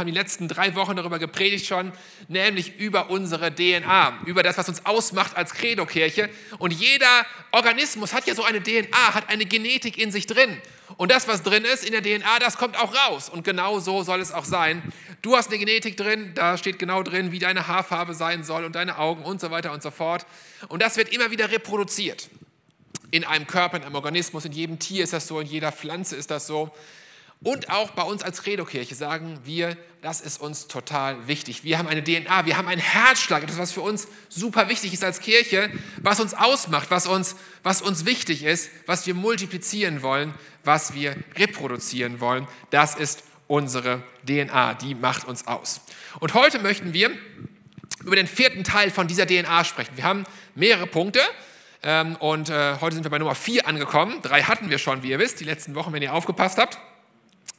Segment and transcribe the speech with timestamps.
[0.00, 1.90] haben die letzten drei Wochen darüber gepredigt schon,
[2.28, 6.30] nämlich über unsere DNA, über das, was uns ausmacht als Credo-Kirche.
[6.58, 10.62] Und jeder Organismus hat ja so eine DNA, hat eine Genetik in sich drin.
[10.98, 13.28] Und das, was drin ist in der DNA, das kommt auch raus.
[13.28, 14.84] Und genau so soll es auch sein.
[15.20, 18.76] Du hast eine Genetik drin, da steht genau drin, wie deine Haarfarbe sein soll und
[18.76, 20.26] deine Augen und so weiter und so fort.
[20.68, 22.30] Und das wird immer wieder reproduziert.
[23.10, 26.14] In einem Körper, in einem Organismus, in jedem Tier ist das so, in jeder Pflanze
[26.14, 26.70] ist das so.
[27.40, 31.62] Und auch bei uns als Credo-Kirche sagen wir, das ist uns total wichtig.
[31.62, 35.04] Wir haben eine DNA, wir haben einen Herzschlag, etwas, was für uns super wichtig ist
[35.04, 35.70] als Kirche,
[36.02, 40.34] was uns ausmacht, was uns, was uns wichtig ist, was wir multiplizieren wollen,
[40.64, 42.48] was wir reproduzieren wollen.
[42.70, 45.80] Das ist unsere DNA, die macht uns aus.
[46.18, 47.10] Und heute möchten wir
[48.04, 49.96] über den vierten Teil von dieser DNA sprechen.
[49.96, 50.24] Wir haben
[50.56, 51.20] mehrere Punkte.
[51.84, 54.20] Ähm, und äh, heute sind wir bei Nummer vier angekommen.
[54.22, 56.78] Drei hatten wir schon, wie ihr wisst, die letzten Wochen, wenn ihr aufgepasst habt.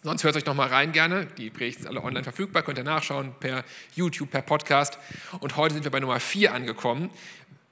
[0.02, 1.26] Sonst hört euch noch mal rein gerne.
[1.38, 4.98] Die Predigten sind alle online verfügbar, könnt ihr nachschauen per YouTube, per Podcast.
[5.40, 7.10] Und heute sind wir bei Nummer 4 angekommen,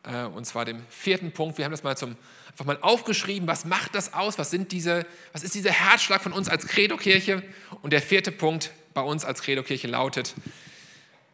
[0.04, 1.58] äh, und zwar dem vierten Punkt.
[1.58, 2.18] Wir haben das mal zum,
[2.52, 6.34] einfach mal aufgeschrieben, was macht das aus, was, sind diese, was ist dieser Herzschlag von
[6.34, 7.44] uns als Credo-Kirche?
[7.82, 10.34] Und der vierte Punkt bei uns als Credo-Kirche lautet,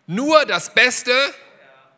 [0.05, 1.11] nur das Beste,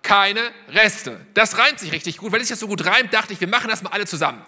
[0.03, 1.19] keine Reste.
[1.33, 2.31] Das reimt sich richtig gut.
[2.31, 4.41] Weil sich das so gut reimt, dachte ich, wir machen das mal alle zusammen.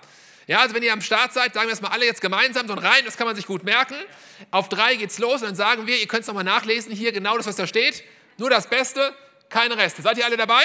[0.48, 2.74] Ja, also wenn ihr am Start seid, sagen wir das mal alle jetzt gemeinsam, so
[2.74, 3.96] ein Reim, das kann man sich gut merken.
[4.50, 7.36] Auf drei geht's los und dann sagen wir, ihr könnt es nochmal nachlesen, hier genau
[7.36, 8.04] das, was da steht.
[8.38, 9.14] Nur das Beste,
[9.50, 10.02] keine Reste.
[10.02, 10.64] Seid ihr alle dabei?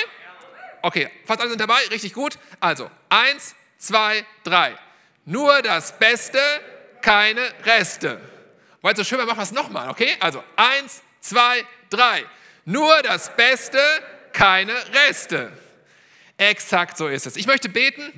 [0.83, 2.39] Okay, fast alle sind dabei, richtig gut.
[2.61, 4.77] Also, eins, zwei, drei.
[5.25, 6.39] Nur das Beste,
[7.01, 8.21] keine Reste.
[8.83, 10.17] Weil es so schön wäre, machen wir es nochmal, okay?
[10.21, 12.25] Also, eins, zwei, drei.
[12.65, 13.81] Nur das Beste,
[14.33, 14.75] keine
[15.07, 15.53] Reste.
[16.37, 17.37] Exakt so ist es.
[17.37, 18.13] Ich möchte beten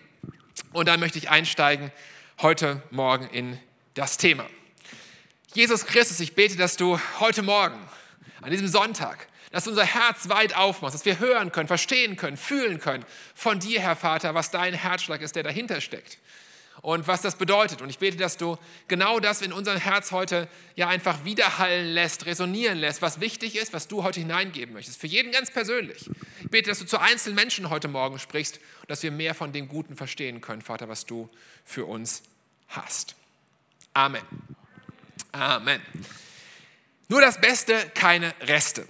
[0.74, 1.92] und dann möchte ich einsteigen
[2.42, 3.58] heute Morgen in
[3.94, 4.44] das Thema.
[5.54, 7.78] Jesus Christus, ich bete, dass du heute Morgen,
[8.42, 12.80] an diesem Sonntag, dass unser Herz weit aufmachst, dass wir hören können, verstehen können, fühlen
[12.80, 13.04] können
[13.36, 16.18] von dir, Herr Vater, was dein Herzschlag ist, der dahinter steckt
[16.82, 17.80] und was das bedeutet.
[17.80, 22.26] Und ich bete, dass du genau das in unserem Herz heute ja einfach widerhallen lässt,
[22.26, 25.00] resonieren lässt, was wichtig ist, was du heute hineingeben möchtest.
[25.00, 26.10] Für jeden ganz persönlich.
[26.42, 29.50] Ich bete, dass du zu einzelnen Menschen heute Morgen sprichst und dass wir mehr von
[29.50, 31.30] dem Guten verstehen können, Vater, was du
[31.64, 32.22] für uns
[32.68, 33.14] hast.
[33.94, 34.22] Amen.
[35.32, 35.80] Amen.
[37.08, 38.86] Nur das Beste, keine Reste.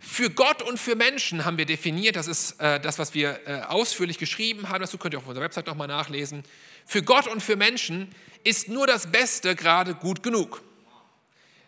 [0.00, 3.60] Für Gott und für Menschen haben wir definiert, das ist äh, das, was wir äh,
[3.62, 6.42] ausführlich geschrieben haben, das könnt ihr auf unserer Website nochmal nachlesen.
[6.84, 8.12] Für Gott und für Menschen
[8.42, 10.62] ist nur das Beste gerade gut genug.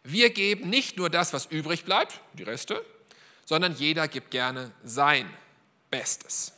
[0.03, 2.84] Wir geben nicht nur das, was übrig bleibt, die Reste,
[3.44, 5.31] sondern jeder gibt gerne sein
[5.89, 6.53] Bestes.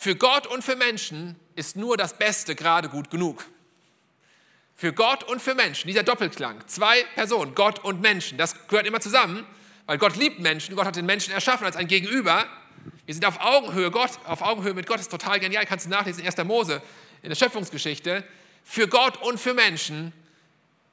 [0.00, 3.44] Für Gott und für Menschen ist nur das Beste gerade gut genug.
[4.76, 9.00] Für Gott und für Menschen, dieser Doppelklang, zwei Personen, Gott und Menschen, das gehört immer
[9.00, 9.44] zusammen,
[9.86, 12.46] weil Gott liebt Menschen, Gott hat den Menschen erschaffen als ein Gegenüber.
[13.06, 16.22] Wir sind auf Augenhöhe, Gott, auf Augenhöhe mit Gott ist total genial, kannst du nachlesen
[16.22, 16.44] in 1.
[16.44, 16.80] Mose,
[17.22, 18.22] in der Schöpfungsgeschichte,
[18.62, 20.12] für Gott und für Menschen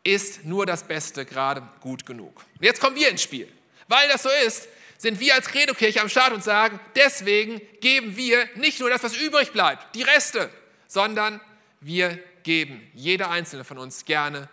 [0.03, 2.43] ist nur das Beste gerade gut genug.
[2.57, 3.47] Und jetzt kommen wir ins Spiel.
[3.87, 4.67] Weil das so ist,
[5.05, 9.15] sind wir als Credo-Kirche am Start und sagen, deswegen geben wir nicht nur das, was
[9.15, 10.49] übrig bleibt, die Reste,
[10.87, 11.39] sondern
[11.79, 14.49] wir geben, jeder einzelne von uns gerne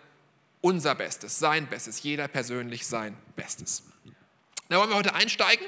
[0.61, 3.81] unser Bestes, sein Bestes, jeder persönlich sein Bestes.
[4.69, 5.65] Da wollen wir heute einsteigen.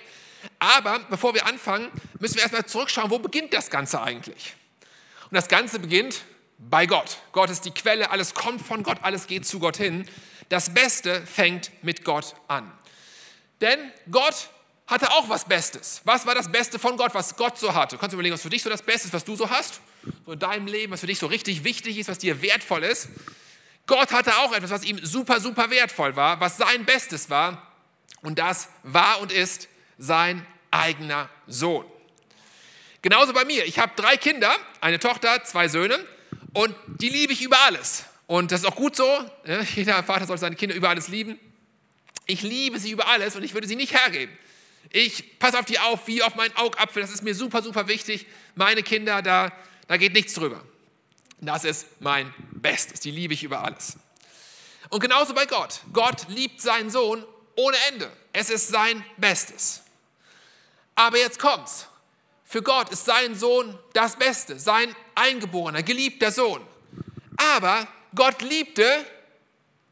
[0.60, 4.54] Aber bevor wir anfangen, müssen wir erstmal zurückschauen, wo beginnt das Ganze eigentlich?
[5.24, 6.26] Und das Ganze beginnt
[6.60, 7.18] bei Gott.
[7.32, 10.08] Gott ist die Quelle, alles kommt von Gott, alles geht zu Gott hin.
[10.50, 12.72] Das Beste fängt mit Gott an.
[13.62, 13.80] Denn
[14.12, 14.50] Gott
[14.88, 16.02] hatte auch was Bestes.
[16.04, 17.96] Was war das Beste von Gott, was Gott so hatte?
[17.96, 19.82] Du kannst überlegen, was für dich so das Beste ist, was du so hast,
[20.26, 23.10] so in deinem Leben, was für dich so richtig wichtig ist, was dir wertvoll ist.
[23.88, 27.72] Gott hatte auch etwas, was ihm super, super wertvoll war, was sein Bestes war.
[28.22, 31.86] Und das war und ist sein eigener Sohn.
[33.02, 33.66] Genauso bei mir.
[33.66, 35.98] Ich habe drei Kinder, eine Tochter, zwei Söhne
[36.54, 38.06] und die liebe ich über alles.
[38.28, 39.08] Und das ist auch gut so.
[39.76, 41.40] Jeder Vater soll seine Kinder über alles lieben.
[42.26, 44.36] Ich liebe sie über alles und ich würde sie nicht hergeben.
[44.90, 47.02] Ich passe auf die auf, wie auf meinen Augapfel.
[47.02, 48.26] Das ist mir super, super wichtig.
[48.56, 49.52] Meine Kinder, da,
[49.88, 50.64] da geht nichts drüber.
[51.42, 53.00] Das ist mein Bestes.
[53.02, 53.98] Die liebe ich über alles.
[54.90, 55.82] Und genauso bei Gott.
[55.92, 58.12] Gott liebt seinen Sohn ohne Ende.
[58.34, 59.82] Es ist sein Bestes.
[60.96, 61.88] Aber jetzt kommt's.
[62.46, 66.66] Für Gott ist sein Sohn das Beste, sein eingeborener, geliebter Sohn.
[67.38, 69.06] Aber Gott liebte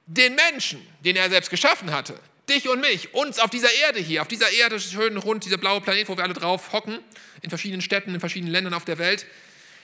[0.06, 2.18] den Menschen, den er selbst geschaffen hatte.
[2.50, 5.80] Dich und mich, uns auf dieser Erde hier, auf dieser Erde, schön rund, dieser blaue
[5.80, 7.00] Planet, wo wir alle drauf hocken,
[7.42, 9.26] in verschiedenen Städten, in verschiedenen Ländern auf der Welt.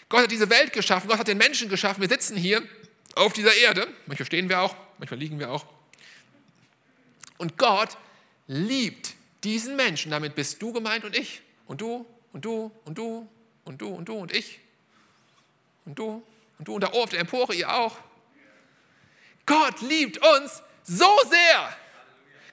[0.09, 2.01] Gott hat diese Welt geschaffen, Gott hat den Menschen geschaffen.
[2.01, 2.61] Wir sitzen hier
[3.15, 3.87] auf dieser Erde.
[4.07, 5.65] Manchmal stehen wir auch, manchmal liegen wir auch.
[7.37, 7.97] Und Gott
[8.47, 9.13] liebt
[9.43, 10.11] diesen Menschen.
[10.11, 11.41] Damit bist du gemeint und ich.
[11.67, 13.29] Und du und du und du
[13.63, 14.59] und du und du und ich.
[15.85, 16.23] Und du
[16.57, 17.97] und du und da oben auf der Empore ihr auch.
[19.45, 21.77] Gott liebt uns so sehr.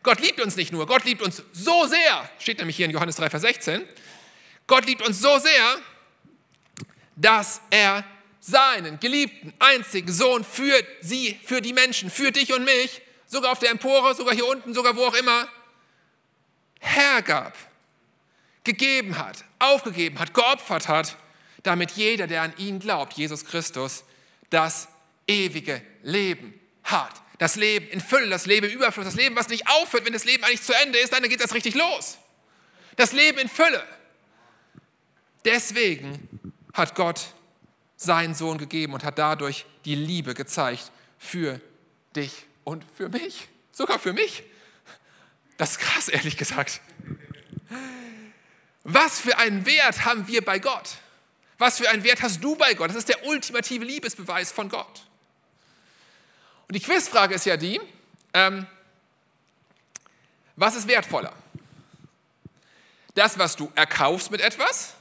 [0.07, 2.31] Gott liebt uns nicht nur, Gott liebt uns so sehr.
[2.39, 3.85] Steht nämlich hier in Johannes 3, Vers 16.
[4.69, 5.79] Gott liebt uns so sehr,
[7.17, 8.05] dass er
[8.39, 13.59] seinen geliebten einzigen Sohn für sie, für die Menschen, für dich und mich, sogar auf
[13.59, 15.49] der Empore, sogar hier unten, sogar wo auch immer,
[16.79, 17.57] hergab,
[18.63, 21.17] gegeben hat, aufgegeben hat, geopfert hat,
[21.65, 24.05] damit jeder, der an ihn glaubt, Jesus Christus,
[24.51, 24.87] das
[25.27, 26.55] ewige Leben
[26.85, 27.11] hat.
[27.39, 30.25] Das Leben in Fülle, das Leben im Überfluss, das Leben, was nicht aufhört, wenn das
[30.25, 32.19] Leben eigentlich zu Ende ist, dann geht das richtig los.
[32.97, 33.85] Das Leben in Fülle.
[35.45, 36.29] Deswegen
[36.73, 37.21] hat Gott
[37.97, 41.61] seinen Sohn gegeben und hat dadurch die Liebe gezeigt für
[42.15, 42.33] dich
[42.65, 43.49] und für mich.
[43.73, 44.43] Sogar für mich.
[45.57, 46.81] Das ist krass, ehrlich gesagt.
[48.85, 50.97] Was für einen Wert haben wir bei Gott?
[51.59, 52.91] Was für einen Wert hast du bei Gott?
[52.91, 55.07] Das ist der ultimative Liebesbeweis von Gott.
[56.69, 57.81] Und die Quizfrage ist ja die,
[58.35, 58.67] ähm,
[60.57, 61.33] was ist wertvoller?
[63.15, 64.95] Das, was du erkaufst mit etwas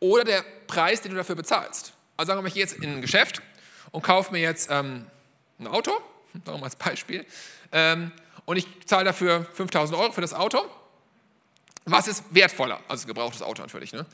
[0.00, 1.92] oder der Preis, den du dafür bezahlst?
[2.16, 3.42] Also sagen wir mal, ich gehe jetzt in ein Geschäft
[3.90, 5.06] und kaufe mir jetzt ähm,
[5.58, 5.90] ein Auto,
[6.32, 7.26] sagen wir mal als Beispiel,
[7.72, 8.12] ähm,
[8.44, 10.64] und ich zahle dafür 5000 Euro für das Auto.
[11.84, 12.80] Was ist wertvoller?
[12.88, 13.92] Also gebrauchtes Auto natürlich.
[13.92, 14.06] Ne?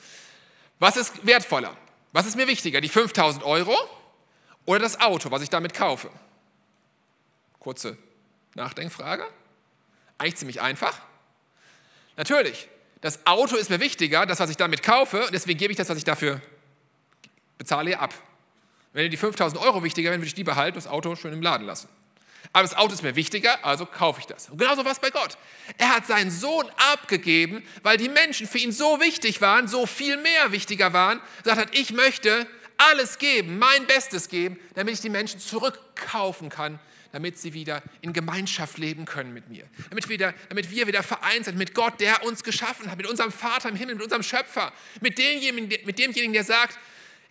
[0.80, 1.76] Was ist wertvoller?
[2.12, 2.80] Was ist mir wichtiger?
[2.80, 3.76] Die 5000 Euro
[4.64, 6.10] oder das Auto, was ich damit kaufe?
[7.64, 7.96] Kurze
[8.56, 9.24] Nachdenkfrage.
[10.18, 11.00] Eigentlich ziemlich einfach.
[12.18, 12.68] Natürlich,
[13.00, 15.88] das Auto ist mir wichtiger, das, was ich damit kaufe, und deswegen gebe ich das,
[15.88, 16.42] was ich dafür
[17.56, 18.12] bezahle, ab.
[18.92, 21.40] Wenn die 5000 Euro wichtiger wären, würde ich die behalten und das Auto schön im
[21.40, 21.88] Laden lassen.
[22.52, 24.50] Aber das Auto ist mir wichtiger, also kaufe ich das.
[24.50, 25.38] Und genauso war es bei Gott.
[25.78, 30.18] Er hat seinen Sohn abgegeben, weil die Menschen für ihn so wichtig waren, so viel
[30.18, 32.46] mehr wichtiger waren, sagt hat, ich möchte
[32.76, 36.78] alles geben, mein Bestes geben, damit ich die Menschen zurückkaufen kann
[37.12, 39.64] damit sie wieder in Gemeinschaft leben können mit mir.
[39.90, 43.32] Damit, wieder, damit wir wieder vereint sind mit Gott, der uns geschaffen hat, mit unserem
[43.32, 46.78] Vater im Himmel, mit unserem Schöpfer, mit demjenigen, mit demjenigen der sagt,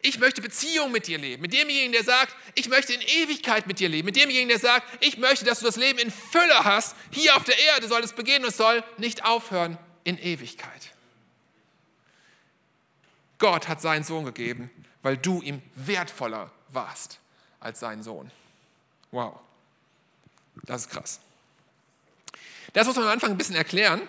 [0.06, 3.80] ich möchte Beziehung mit dir leben, mit demjenigen, der sagt, ich möchte in Ewigkeit mit
[3.80, 6.96] dir leben, mit demjenigen, der sagt, ich möchte, dass du das Leben in Fülle hast,
[7.12, 10.92] hier auf der Erde soll es beginnen und es soll nicht aufhören in Ewigkeit.
[13.40, 14.70] Gott hat seinen Sohn gegeben,
[15.02, 17.20] weil du ihm wertvoller warst
[17.60, 18.30] als sein Sohn.
[19.12, 19.40] Wow.
[20.64, 21.20] Das ist krass.
[22.74, 24.02] Das muss man am Anfang ein bisschen erklären.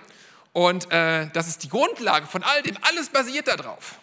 [0.52, 2.76] Und äh, das ist die Grundlage von all dem.
[2.82, 3.98] Alles basiert darauf.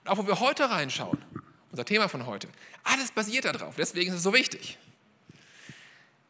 [0.00, 1.24] Und auch wo wir heute reinschauen,
[1.70, 2.48] unser Thema von heute,
[2.84, 3.74] alles basiert darauf.
[3.76, 4.78] Deswegen ist es so wichtig.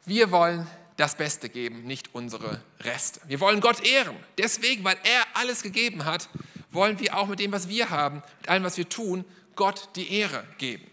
[0.07, 0.67] Wir wollen
[0.97, 3.21] das Beste geben, nicht unsere Reste.
[3.27, 4.17] Wir wollen Gott ehren.
[4.39, 6.29] Deswegen, weil er alles gegeben hat,
[6.71, 9.25] wollen wir auch mit dem, was wir haben, mit allem, was wir tun,
[9.57, 10.87] Gott die Ehre geben.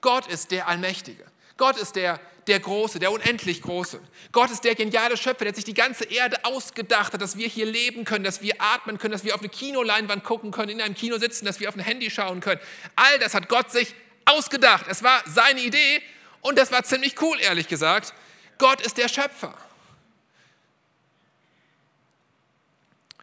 [0.00, 1.24] Gott ist der Allmächtige.
[1.56, 4.00] Gott ist der der Große, der unendlich Große.
[4.32, 7.66] Gott ist der geniale Schöpfer, der sich die ganze Erde ausgedacht hat, dass wir hier
[7.66, 10.94] leben können, dass wir atmen können, dass wir auf eine Kinoleinwand gucken können, in einem
[10.94, 12.60] Kino sitzen, dass wir auf ein Handy schauen können.
[12.96, 13.94] All das hat Gott sich
[14.24, 14.86] ausgedacht.
[14.88, 16.02] Es war seine Idee
[16.40, 18.14] und das war ziemlich cool, ehrlich gesagt.
[18.58, 19.54] Gott ist der Schöpfer.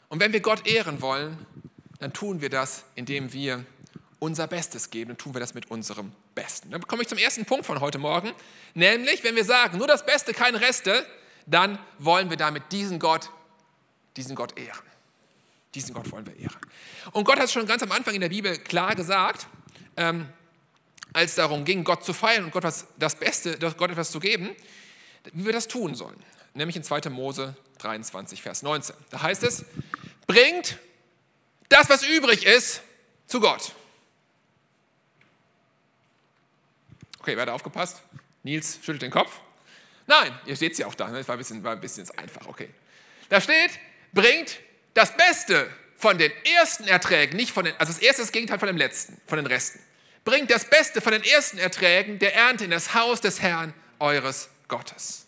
[0.09, 1.45] Und wenn wir Gott ehren wollen,
[2.00, 3.63] dann tun wir das, indem wir
[4.21, 6.69] unser Bestes geben, dann tun wir das mit unserem Besten.
[6.69, 8.31] Dann komme ich zum ersten Punkt von heute Morgen,
[8.75, 11.07] nämlich wenn wir sagen, nur das Beste, keine Reste,
[11.47, 13.31] dann wollen wir damit diesen Gott,
[14.15, 14.85] diesen Gott ehren.
[15.73, 16.59] Diesen Gott wollen wir ehren.
[17.13, 19.47] Und Gott hat es schon ganz am Anfang in der Bibel klar gesagt,
[19.97, 20.29] ähm,
[21.13, 24.19] als es darum ging, Gott zu feiern und Gott was, das Beste, Gott etwas zu
[24.19, 24.55] geben,
[25.33, 26.21] wie wir das tun sollen.
[26.53, 27.09] Nämlich in 2.
[27.09, 28.95] Mose 23, Vers 19.
[29.09, 29.65] Da heißt es,
[30.27, 30.77] bringt
[31.69, 32.83] das, was übrig ist,
[33.25, 33.73] zu Gott.
[37.21, 38.01] Okay, wer hat aufgepasst?
[38.41, 39.41] Nils schüttelt den Kopf.
[40.07, 41.07] Nein, ihr seht sie auch da.
[41.11, 42.47] Das war ein bisschen, war ein bisschen einfach.
[42.47, 42.67] Okay.
[43.29, 43.77] Da steht,
[44.11, 44.57] bringt
[44.95, 48.65] das Beste von den ersten Erträgen, nicht von den, also das erste ist Gegenteil von
[48.65, 49.79] dem letzten, von den Resten.
[50.25, 54.49] Bringt das Beste von den ersten Erträgen der Ernte in das Haus des Herrn eures
[54.67, 55.27] Gottes.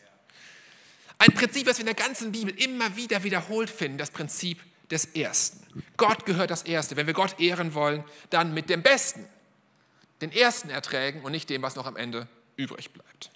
[1.19, 5.05] Ein Prinzip, das wir in der ganzen Bibel immer wieder wiederholt finden, das Prinzip des
[5.05, 5.83] Ersten.
[5.95, 6.95] Gott gehört das Erste.
[6.95, 9.29] Wenn wir Gott ehren wollen, dann mit dem Besten
[10.23, 13.29] den ersten Erträgen und nicht dem, was noch am Ende übrig bleibt.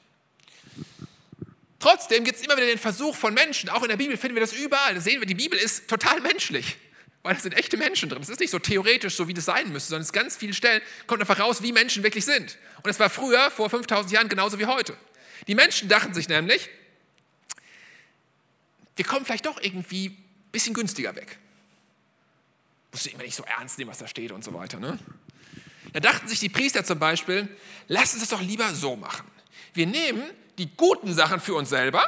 [1.79, 4.41] Trotzdem gibt es immer wieder den Versuch von Menschen, auch in der Bibel finden wir
[4.41, 6.77] das überall, da sehen wir, die Bibel ist total menschlich,
[7.21, 8.21] weil es sind echte Menschen drin.
[8.21, 10.53] Es ist nicht so theoretisch, so wie das sein müsste, sondern es ist ganz vielen
[10.53, 12.57] Stellen kommt einfach raus, wie Menschen wirklich sind.
[12.81, 14.97] Und es war früher, vor 5000 Jahren, genauso wie heute.
[15.47, 16.69] Die Menschen dachten sich nämlich,
[18.95, 21.37] wir kommen vielleicht doch irgendwie ein bisschen günstiger weg.
[22.91, 24.79] Musst du immer nicht so ernst nehmen, was da steht und so weiter.
[24.79, 24.97] Ne?
[25.93, 27.47] Da dachten sich die Priester zum Beispiel,
[27.87, 29.25] lass uns das doch lieber so machen.
[29.73, 30.23] Wir nehmen
[30.57, 32.05] die guten Sachen für uns selber,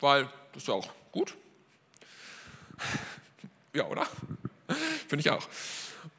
[0.00, 1.34] weil das ist ja auch gut.
[3.72, 4.06] Ja, oder?
[5.08, 5.46] Finde ich auch.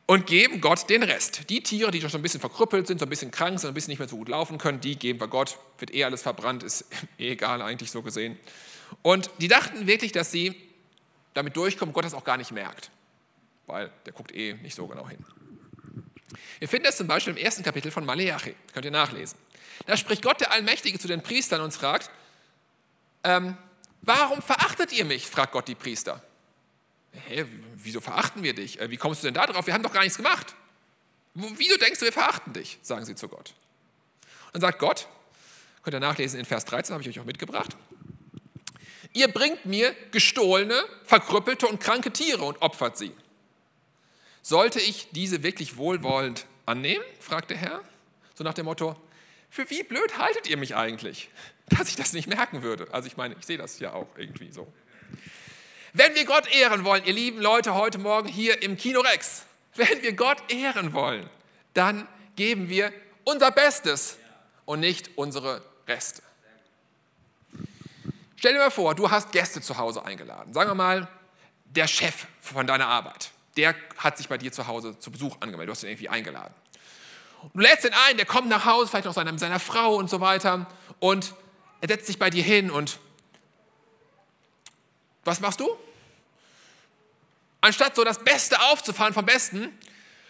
[0.07, 1.49] Und geben Gott den Rest.
[1.49, 3.91] Die Tiere, die schon ein bisschen verkrüppelt sind, so ein bisschen krank sind, ein bisschen
[3.91, 5.57] nicht mehr so gut laufen können, die geben wir Gott.
[5.79, 6.85] Wird eh alles verbrannt, ist
[7.17, 8.37] eh egal eigentlich so gesehen.
[9.01, 10.55] Und die dachten wirklich, dass sie
[11.33, 12.91] damit durchkommen, Gott das auch gar nicht merkt.
[13.65, 15.25] Weil der guckt eh nicht so genau hin.
[16.59, 18.55] Wir finden das zum Beispiel im ersten Kapitel von Maleachi.
[18.73, 19.37] Könnt ihr nachlesen.
[19.85, 22.09] Da spricht Gott der Allmächtige zu den Priestern und fragt,
[23.23, 23.57] ähm,
[24.01, 25.27] warum verachtet ihr mich?
[25.27, 26.21] fragt Gott die Priester.
[27.27, 28.79] Hä, wieso verachten wir dich?
[28.79, 29.65] Äh, wie kommst du denn da drauf?
[29.67, 30.55] Wir haben doch gar nichts gemacht.
[31.33, 32.79] Wieso denkst du, wir verachten dich?
[32.81, 33.53] sagen sie zu Gott.
[34.53, 35.07] Dann sagt Gott,
[35.83, 37.75] könnt ihr nachlesen in Vers 13, habe ich euch auch mitgebracht.
[39.11, 43.11] Ihr bringt mir gestohlene, verkrüppelte und kranke Tiere und opfert sie.
[44.47, 47.03] Sollte ich diese wirklich wohlwollend annehmen?
[47.19, 47.81] fragt der Herr.
[48.35, 48.95] So nach dem Motto,
[49.49, 51.31] für wie blöd haltet ihr mich eigentlich,
[51.69, 52.87] dass ich das nicht merken würde?
[52.91, 54.71] Also ich meine, ich sehe das ja auch irgendwie so.
[55.93, 60.03] Wenn wir Gott ehren wollen, ihr lieben Leute heute Morgen hier im Kino Rex, wenn
[60.03, 61.27] wir Gott ehren wollen,
[61.73, 64.19] dann geben wir unser Bestes
[64.65, 66.21] und nicht unsere Reste.
[68.35, 70.53] Stell dir mal vor, du hast Gäste zu Hause eingeladen.
[70.53, 71.07] Sagen wir mal,
[71.65, 75.69] der Chef von deiner Arbeit, der hat sich bei dir zu Hause zu Besuch angemeldet.
[75.69, 76.53] Du hast ihn irgendwie eingeladen.
[77.53, 80.19] Du lädst ihn ein, der kommt nach Hause, vielleicht noch seiner, seiner Frau und so
[80.19, 80.67] weiter.
[80.99, 81.33] Und
[81.81, 82.99] er setzt sich bei dir hin und
[85.23, 85.77] was machst du?
[87.61, 89.77] Anstatt so das Beste aufzufahren vom Besten,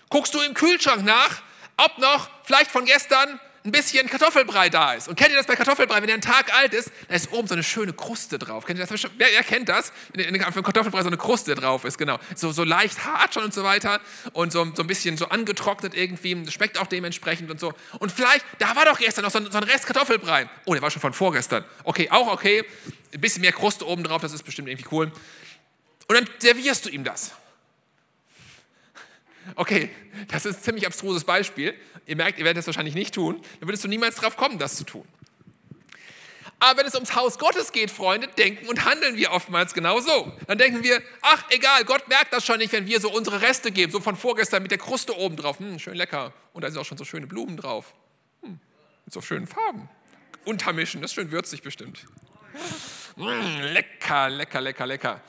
[0.09, 1.41] guckst du im Kühlschrank nach,
[1.77, 5.07] ob noch vielleicht von gestern ein bisschen Kartoffelbrei da ist.
[5.07, 5.97] Und kennt ihr das bei Kartoffelbrei?
[5.97, 8.65] Wenn der ein Tag alt ist, da ist oben so eine schöne Kruste drauf.
[8.65, 9.03] Kennt ihr das?
[9.17, 9.91] Wer, wer kennt das?
[10.13, 12.19] Wenn auf dem Kartoffelbrei so eine Kruste drauf ist, genau.
[12.35, 13.99] So, so leicht hart schon und so weiter
[14.33, 16.35] und so, so ein bisschen so angetrocknet irgendwie.
[16.43, 17.73] Das schmeckt auch dementsprechend und so.
[17.99, 20.47] Und vielleicht, da war doch gestern noch so ein, so ein Rest Kartoffelbrei.
[20.65, 21.65] Oh, der war schon von vorgestern.
[21.83, 22.63] Okay, auch okay.
[23.13, 25.11] Ein bisschen mehr Kruste oben drauf, das ist bestimmt irgendwie cool.
[26.07, 27.31] Und dann servierst du ihm das.
[29.55, 29.89] Okay,
[30.27, 31.75] das ist ein ziemlich abstruses Beispiel.
[32.05, 33.41] Ihr merkt, ihr werdet das wahrscheinlich nicht tun.
[33.59, 35.05] Dann würdest du niemals drauf kommen, das zu tun.
[36.59, 40.31] Aber wenn es ums Haus Gottes geht, Freunde, denken und handeln wir oftmals genau so.
[40.47, 43.71] Dann denken wir, ach egal, Gott merkt das schon nicht, wenn wir so unsere Reste
[43.71, 45.59] geben, so von vorgestern mit der Kruste oben drauf.
[45.59, 46.33] Hm, schön lecker.
[46.53, 47.93] Und da sind auch schon so schöne Blumen drauf.
[48.41, 48.59] Hm,
[49.05, 49.89] mit so schönen Farben.
[50.45, 52.05] Untermischen, das ist schön würzig bestimmt.
[53.17, 55.21] Hm, lecker, lecker, lecker, lecker.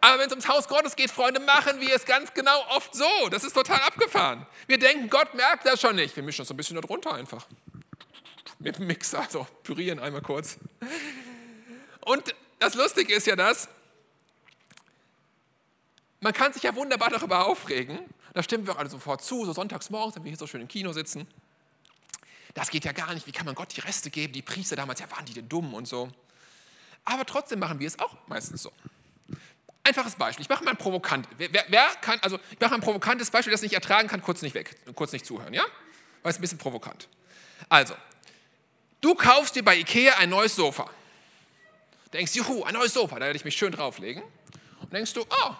[0.00, 3.28] Aber wenn es ums Haus Gottes geht, Freunde, machen wir es ganz genau oft so.
[3.30, 4.46] Das ist total abgefahren.
[4.66, 6.14] Wir denken, Gott merkt das schon nicht.
[6.16, 7.46] Wir mischen das so ein bisschen darunter einfach.
[8.58, 10.56] Mit dem Mixer, also pürieren einmal kurz.
[12.04, 13.68] Und das Lustige ist ja das,
[16.20, 17.98] man kann sich ja wunderbar darüber aufregen.
[18.32, 20.60] Da stimmen wir auch alle sofort zu, so sonntags morgens, wenn wir hier so schön
[20.60, 21.26] im Kino sitzen.
[22.54, 23.26] Das geht ja gar nicht.
[23.26, 24.32] Wie kann man Gott die Reste geben?
[24.32, 26.10] Die Priester damals, ja, waren die denn dumm und so.
[27.04, 28.72] Aber trotzdem machen wir es auch meistens so.
[29.84, 30.42] Einfaches Beispiel.
[30.42, 31.26] Ich mache mal ein provokant.
[31.38, 34.54] Wer, wer, kann, also ich mache ein provokantes Beispiel, das nicht ertragen kann, kurz nicht
[34.54, 35.64] weg, kurz nicht zuhören, ja?
[36.22, 37.08] Weil es ein bisschen provokant.
[37.68, 37.94] Also,
[39.00, 40.88] du kaufst dir bei Ikea ein neues Sofa.
[42.12, 44.22] Denkst, juhu, ein neues Sofa, da werde ich mich schön drauflegen.
[44.80, 45.54] Und denkst du, oh,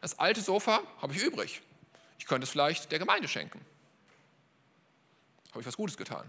[0.00, 1.60] das alte Sofa habe ich übrig.
[2.18, 3.60] Ich könnte es vielleicht der Gemeinde schenken.
[5.50, 6.28] Habe ich was Gutes getan.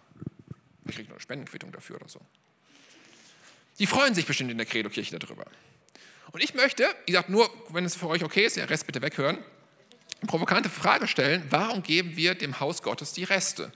[0.85, 2.19] Ich kriege noch eine Spendenquittung dafür oder so.
[3.79, 5.45] Die freuen sich bestimmt in der Credo-Kirche darüber.
[6.31, 9.01] Und ich möchte, wie gesagt, nur, wenn es für euch okay ist, der Rest bitte
[9.01, 9.37] weghören,
[10.21, 13.71] eine provokante Frage stellen, warum geben wir dem Haus Gottes die Reste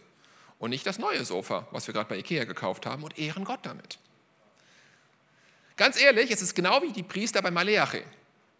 [0.59, 3.61] und nicht das neue Sofa, was wir gerade bei Ikea gekauft haben und ehren Gott
[3.63, 3.97] damit?
[5.77, 8.03] Ganz ehrlich, es ist genau wie die Priester bei Maleache.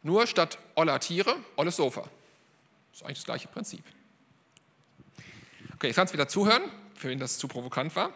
[0.01, 2.01] Nur statt oller Tiere, olles Sofa.
[2.01, 3.83] Das ist eigentlich das gleiche Prinzip.
[5.75, 6.63] Okay, ich kann es wieder zuhören,
[6.95, 8.11] für wen das zu provokant war.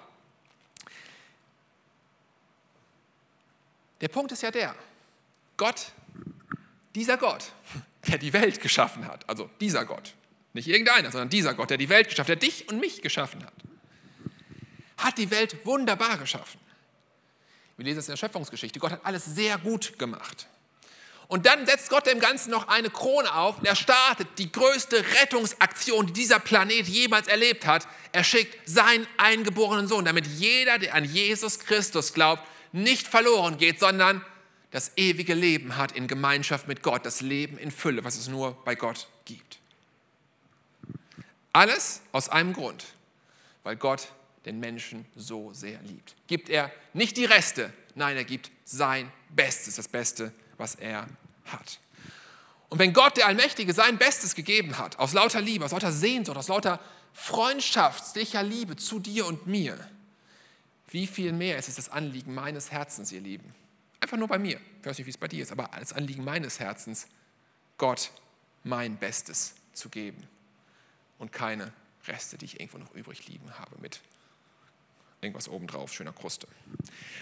[4.02, 4.76] Der Punkt ist ja der,
[5.58, 5.92] Gott,
[6.96, 7.52] dieser Gott,
[8.08, 10.14] der die Welt geschaffen hat, also dieser Gott,
[10.54, 13.44] nicht irgendeiner, sondern dieser Gott, der die Welt geschaffen hat, der dich und mich geschaffen
[13.44, 13.54] hat,
[14.98, 16.60] hat die Welt wunderbar geschaffen.
[17.76, 18.80] Wir lesen es in der Schöpfungsgeschichte.
[18.80, 20.48] Gott hat alles sehr gut gemacht.
[21.28, 25.04] Und dann setzt Gott dem Ganzen noch eine Krone auf und er startet die größte
[25.22, 27.86] Rettungsaktion, die dieser Planet jemals erlebt hat.
[28.14, 33.80] Er schickt seinen eingeborenen Sohn, damit jeder, der an Jesus Christus glaubt, nicht verloren geht,
[33.80, 34.24] sondern
[34.78, 38.64] das ewige Leben hat in Gemeinschaft mit Gott, das Leben in Fülle, was es nur
[38.64, 39.58] bei Gott gibt.
[41.52, 42.86] Alles aus einem Grund,
[43.64, 44.10] weil Gott
[44.46, 46.14] den Menschen so sehr liebt.
[46.28, 51.08] Gibt er nicht die Reste, nein, er gibt sein Bestes, das Beste was er
[51.46, 51.80] hat.
[52.70, 56.38] Und wenn Gott, der Allmächtige, sein Bestes gegeben hat, aus lauter Liebe, aus lauter Sehnsucht,
[56.38, 56.80] aus lauter
[57.14, 59.80] freundschaftlicher Liebe zu dir und mir,
[60.90, 63.56] wie viel mehr ist es das Anliegen meines Herzens, ihr Lieben?
[64.08, 64.58] Einfach nur bei mir.
[64.80, 67.08] Ich weiß nicht, wie es bei dir ist, aber als Anliegen meines Herzens,
[67.78, 68.10] Gott
[68.64, 70.26] mein Bestes zu geben
[71.18, 71.74] und keine
[72.08, 74.00] Reste, die ich irgendwo noch übrig liegen habe mit
[75.20, 76.48] irgendwas obendrauf, schöner Kruste.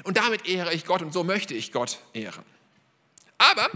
[0.04, 2.46] Und damit ehre ich Gott und so möchte ich Gott ehren.
[3.40, 3.68] Aber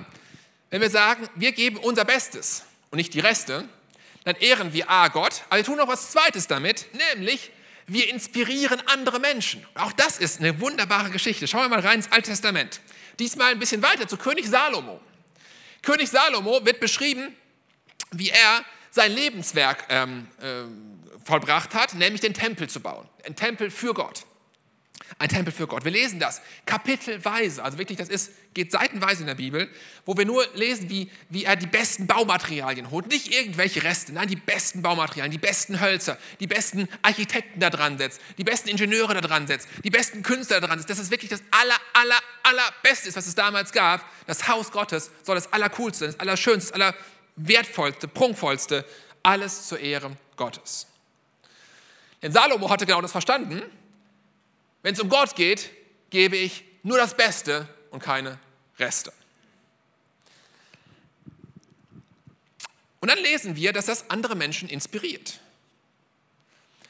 [0.69, 3.67] wenn wir sagen, wir geben unser Bestes und nicht die Reste,
[4.23, 6.85] dann ehren wir A Gott, aber wir tun noch was Zweites damit,
[7.15, 7.49] nämlich
[7.89, 9.65] wir inspirieren andere Menschen.
[9.75, 11.47] Auch das ist eine wunderbare Geschichte.
[11.47, 12.81] Schauen wir mal rein ins Alte Testament.
[13.19, 15.01] Diesmal ein bisschen weiter zu König Salomo.
[15.81, 17.35] König Salomo wird beschrieben,
[18.11, 20.63] wie er sein Lebenswerk ähm, äh,
[21.25, 23.07] vollbracht hat, nämlich den Tempel zu bauen.
[23.25, 24.25] Ein Tempel für Gott.
[25.17, 25.83] Ein Tempel für Gott.
[25.83, 29.69] Wir lesen das kapitelweise, also wirklich, das ist, geht seitenweise in der Bibel,
[30.05, 33.07] wo wir nur lesen, wie, wie er die besten Baumaterialien holt.
[33.07, 37.97] Nicht irgendwelche Reste, nein, die besten Baumaterialien, die besten Hölzer, die besten Architekten da dran
[37.97, 40.89] setzt, die besten Ingenieure da dran setzt, die besten Künstler da dran setzt.
[40.89, 44.05] Das ist wirklich das aller, aller, allerbeste, was es damals gab.
[44.27, 46.93] Das Haus Gottes soll das Allercoolste, das Allerschönste, das
[47.37, 48.85] Allerwertvollste, Prunkvollste,
[49.23, 50.87] alles zur Ehre Gottes.
[52.21, 53.63] Denn Salomo hatte genau das verstanden
[54.81, 55.69] wenn es um Gott geht,
[56.09, 58.39] gebe ich nur das Beste und keine
[58.77, 59.11] Reste.
[63.01, 65.39] Und dann lesen wir, dass das andere Menschen inspiriert.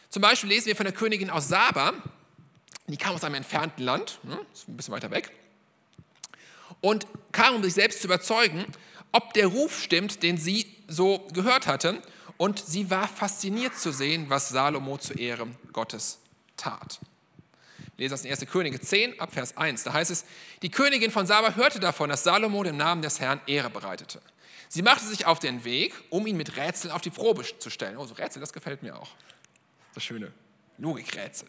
[0.09, 1.93] Zum Beispiel lesen wir von der Königin aus Saba,
[2.87, 5.31] die kam aus einem entfernten Land, ne, ist ein bisschen weiter weg,
[6.81, 8.65] und kam, um sich selbst zu überzeugen,
[9.11, 12.01] ob der Ruf stimmt, den sie so gehört hatte.
[12.37, 16.19] Und sie war fasziniert zu sehen, was Salomo zur Ehre Gottes
[16.55, 16.99] tat
[17.99, 18.45] lese das in 1.
[18.47, 19.83] Könige 10, ab Vers 1.
[19.83, 20.25] Da heißt es,
[20.61, 24.21] die Königin von Saba hörte davon, dass Salomo dem Namen des Herrn Ehre bereitete.
[24.69, 27.97] Sie machte sich auf den Weg, um ihn mit Rätseln auf die Probe zu stellen.
[27.97, 29.09] Oh, so Rätsel, das gefällt mir auch.
[29.93, 30.31] Das schöne
[30.77, 31.47] Logikrätsel.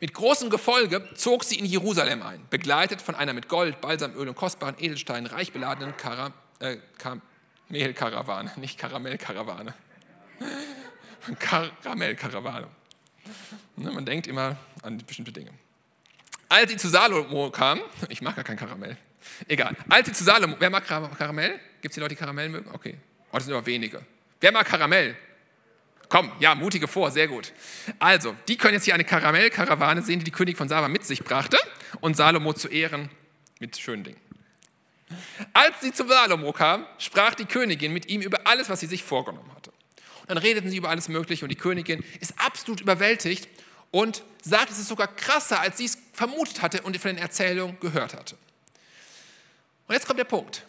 [0.00, 4.34] Mit großem Gefolge zog sie in Jerusalem ein, begleitet von einer mit Gold, Balsamöl und
[4.36, 9.74] kostbaren Edelsteinen reich beladenen Kara, äh, Kamelkarawane, nicht Karamellkarawane.
[11.40, 12.68] Karamellkarawane.
[13.76, 15.50] Ne, man denkt immer an bestimmte Dinge.
[16.48, 18.96] Als sie zu Salomo kam, ich mag gar kein Karamell,
[19.46, 19.76] egal.
[19.88, 21.60] Als sie zu Salomo, wer mag Karamell?
[21.80, 22.70] Gibt es hier Leute, die Karamell mögen?
[22.72, 22.96] Okay,
[23.30, 24.04] oh, das sind aber wenige.
[24.40, 25.16] Wer mag Karamell?
[26.08, 27.52] Komm, ja, mutige vor, sehr gut.
[27.98, 31.22] Also, die können jetzt hier eine Karamellkarawane sehen, die die König von Saba mit sich
[31.22, 31.58] brachte
[32.00, 33.10] und Salomo zu Ehren
[33.60, 34.20] mit schönen Dingen.
[35.52, 39.02] Als sie zu Salomo kam, sprach die Königin mit ihm über alles, was sie sich
[39.02, 39.57] vorgenommen hatte.
[40.28, 43.48] Dann redeten sie über alles Mögliche und die Königin ist absolut überwältigt
[43.90, 47.80] und sagt, es ist sogar krasser, als sie es vermutet hatte und von den Erzählungen
[47.80, 48.36] gehört hatte.
[49.86, 50.64] Und jetzt kommt der Punkt.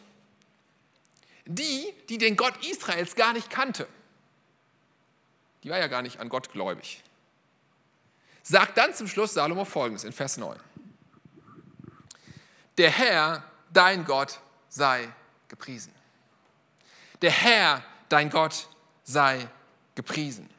[1.45, 3.87] Die, die den Gott Israels gar nicht kannte,
[5.63, 7.03] die war ja gar nicht an Gott gläubig,
[8.43, 10.57] sagt dann zum Schluss Salomo folgendes in Vers 9.
[12.77, 13.43] Der Herr,
[13.73, 15.09] dein Gott, sei
[15.49, 15.93] gepriesen.
[17.21, 18.69] Der Herr, dein Gott,
[19.11, 19.47] sei
[19.95, 20.49] gepriesen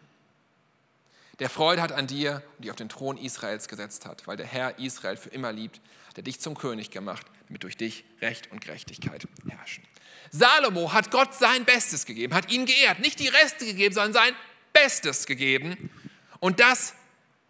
[1.40, 4.46] der Freude hat an dir und die auf den Thron Israels gesetzt hat, weil der
[4.46, 5.80] Herr Israel für immer liebt,
[6.16, 9.82] der dich zum König gemacht, damit durch dich Recht und Gerechtigkeit herrschen.
[10.30, 14.34] Salomo hat Gott sein Bestes gegeben, hat ihn geehrt, nicht die Reste gegeben, sondern sein
[14.72, 15.90] Bestes gegeben.
[16.40, 16.94] Und das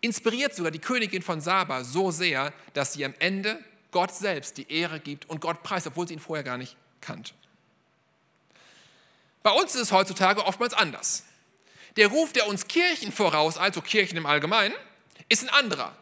[0.00, 3.58] inspiriert sogar die Königin von Saba so sehr, dass sie am Ende
[3.90, 7.34] Gott selbst die Ehre gibt und Gott preist, obwohl sie ihn vorher gar nicht kannte.
[9.42, 11.24] Bei uns ist es heutzutage oftmals anders.
[11.96, 14.74] Der Ruf, der uns Kirchen voraus, also Kirchen im Allgemeinen,
[15.29, 15.96] ist ein anderer.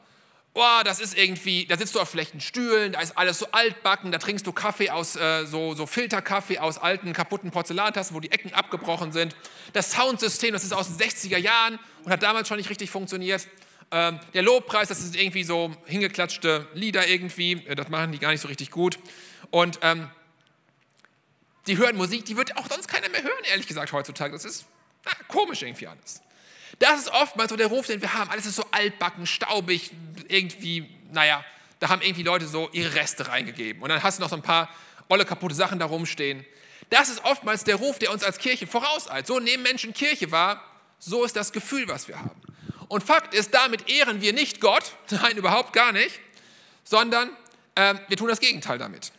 [0.55, 4.11] Oh, das ist irgendwie, da sitzt du auf schlechten Stühlen, da ist alles so altbacken,
[4.11, 8.33] da trinkst du Kaffee aus, äh, so, so Filterkaffee aus alten, kaputten Porzellantassen, wo die
[8.33, 9.37] Ecken abgebrochen sind.
[9.73, 13.47] Das Soundsystem, das ist aus den 60er Jahren und hat damals schon nicht richtig funktioniert.
[13.93, 18.33] Ähm, der Lobpreis, das sind irgendwie so hingeklatschte Lieder irgendwie, äh, das machen die gar
[18.33, 18.99] nicht so richtig gut.
[19.51, 20.11] Und ähm,
[21.69, 24.33] die hören Musik, die wird auch sonst keiner mehr hören, ehrlich gesagt, heutzutage.
[24.33, 24.65] Das ist
[25.05, 26.23] na, komisch irgendwie alles.
[26.79, 28.31] Das ist oftmals so der Ruf, den wir haben.
[28.31, 29.91] Alles ist so altbacken, staubig,
[30.29, 31.45] irgendwie, naja,
[31.81, 33.83] da haben irgendwie Leute so ihre Reste reingegeben.
[33.83, 34.69] Und dann hast du noch so ein paar
[35.09, 36.45] olle kaputte Sachen da rumstehen.
[36.91, 39.27] Das ist oftmals der Ruf, der uns als Kirche vorauseilt.
[39.27, 40.63] So nehmen Menschen Kirche wahr,
[40.99, 42.41] so ist das Gefühl, was wir haben.
[42.89, 46.19] Und Fakt ist, damit ehren wir nicht Gott, nein, überhaupt gar nicht,
[46.85, 47.31] sondern
[47.75, 49.13] äh, wir tun das Gegenteil damit.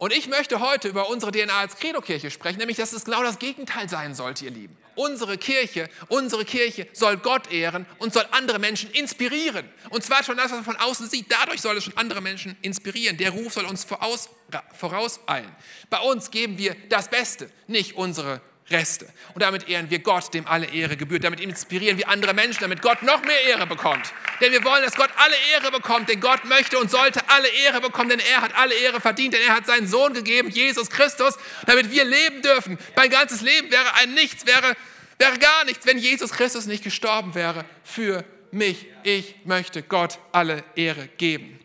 [0.00, 3.38] Und ich möchte heute über unsere DNA als Credo-Kirche sprechen, nämlich dass es genau das
[3.38, 4.74] Gegenteil sein sollte, ihr Lieben.
[4.94, 9.68] Unsere Kirche, unsere Kirche soll Gott ehren und soll andere Menschen inspirieren.
[9.90, 11.30] Und zwar schon das, was man von außen sieht.
[11.30, 13.18] Dadurch soll es schon andere Menschen inspirieren.
[13.18, 14.30] Der Ruf soll uns voraus,
[14.72, 15.54] vorauseilen.
[15.90, 19.08] Bei uns geben wir das Beste, nicht unsere Reste.
[19.34, 21.24] Und damit ehren wir Gott, dem alle Ehre gebührt.
[21.24, 24.12] Damit inspirieren wir andere Menschen, damit Gott noch mehr Ehre bekommt.
[24.40, 27.80] Denn wir wollen, dass Gott alle Ehre bekommt, denn Gott möchte und sollte alle Ehre
[27.80, 31.36] bekommen, denn er hat alle Ehre verdient, denn er hat seinen Sohn gegeben, Jesus Christus,
[31.66, 32.78] damit wir leben dürfen.
[32.96, 34.76] Mein ganzes Leben wäre ein Nichts, wäre,
[35.18, 38.86] wäre gar nichts, wenn Jesus Christus nicht gestorben wäre für mich.
[39.02, 41.58] Ich möchte Gott alle Ehre geben.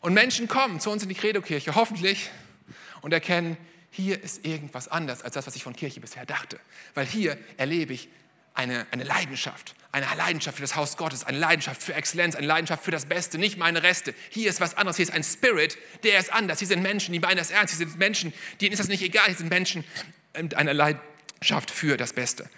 [0.00, 2.30] Und Menschen kommen zu uns in die Credo-Kirche, hoffentlich,
[3.02, 3.56] und erkennen,
[3.96, 6.60] hier ist irgendwas anders als das, was ich von Kirche bisher dachte.
[6.92, 8.10] Weil hier erlebe ich
[8.52, 12.84] eine, eine Leidenschaft, eine Leidenschaft für das Haus Gottes, eine Leidenschaft für Exzellenz, eine Leidenschaft
[12.84, 14.14] für das Beste, nicht meine Reste.
[14.28, 16.58] Hier ist was anderes, hier ist ein Spirit, der ist anders.
[16.58, 19.26] Hier sind Menschen, die meinen das ernst, hier sind Menschen, denen ist das nicht egal,
[19.26, 19.82] hier sind Menschen
[20.38, 22.50] mit einer Leidenschaft für das Beste.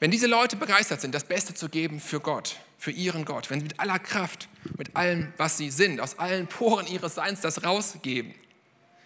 [0.00, 3.60] Wenn diese Leute begeistert sind, das Beste zu geben für Gott, für ihren Gott, wenn
[3.60, 7.64] sie mit aller Kraft, mit allem, was sie sind, aus allen Poren ihres Seins das
[7.64, 8.34] rausgeben,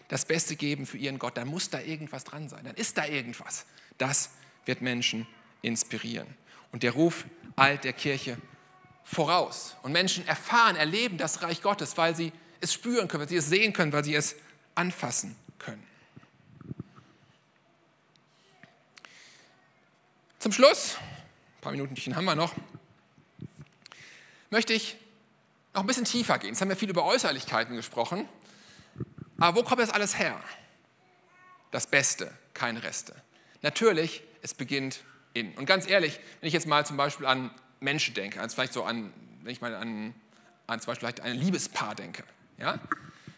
[0.09, 3.07] das Beste geben für ihren Gott, dann muss da irgendwas dran sein, dann ist da
[3.07, 3.65] irgendwas.
[3.99, 4.31] Das
[4.67, 5.27] wird Menschen
[5.63, 6.27] inspirieren.
[6.73, 7.25] Und der Ruf
[7.57, 8.37] eilt der Kirche
[9.05, 9.77] voraus.
[9.83, 13.49] Und Menschen erfahren, erleben das Reich Gottes, weil sie es spüren können, weil sie es
[13.49, 14.37] sehen können, weil sie es
[14.75, 15.87] anfassen können.
[20.39, 22.55] Zum Schluss, ein paar Minuten haben wir noch,
[24.51, 24.97] möchte ich
[25.75, 26.51] noch ein bisschen tiefer gehen.
[26.51, 28.29] Jetzt haben wir viel über Äußerlichkeiten gesprochen.
[29.39, 30.39] Aber wo kommt das alles her?
[31.71, 33.15] Das Beste, keine Reste.
[33.63, 35.01] Natürlich, es beginnt
[35.33, 35.55] innen.
[35.57, 38.85] Und ganz ehrlich, wenn ich jetzt mal zum Beispiel an Menschen denke, als vielleicht so
[38.85, 40.15] an, wenn ich mal an,
[40.67, 42.25] an zum Beispiel ein Liebespaar denke,
[42.59, 42.79] ja?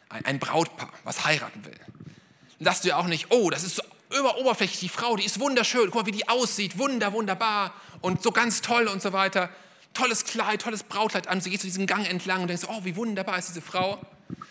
[0.09, 1.79] ein, ein Brautpaar, was heiraten will,
[2.59, 3.83] dann sagst du ja auch nicht, oh, das ist so
[4.19, 8.33] überoberflächlich, die Frau, die ist wunderschön, guck mal, wie die aussieht, wunder, wunderbar und so
[8.33, 9.51] ganz toll und so weiter
[9.95, 12.97] tolles Kleid, tolles Brautkleid an, sie geht zu diesem Gang entlang und denkst, oh, wie
[12.97, 14.01] wunderbar ist diese Frau.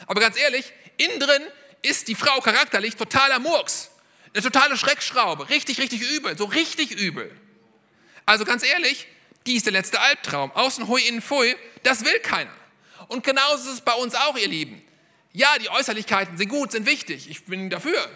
[0.08, 1.41] Aber ganz ehrlich, innen drin
[1.82, 3.89] ist die Frau charakterlich totaler Murks.
[4.34, 7.36] Eine totale Schreckschraube, richtig, richtig übel, so richtig übel.
[8.25, 9.08] Also ganz ehrlich,
[9.45, 10.51] die ist der letzte Albtraum.
[10.51, 12.51] Außen hui, innen fui, das will keiner.
[13.08, 14.82] Und genauso ist es bei uns auch, ihr Lieben.
[15.34, 17.30] Ja, die Äußerlichkeiten sind gut, sind wichtig.
[17.30, 18.10] Ich bin dafür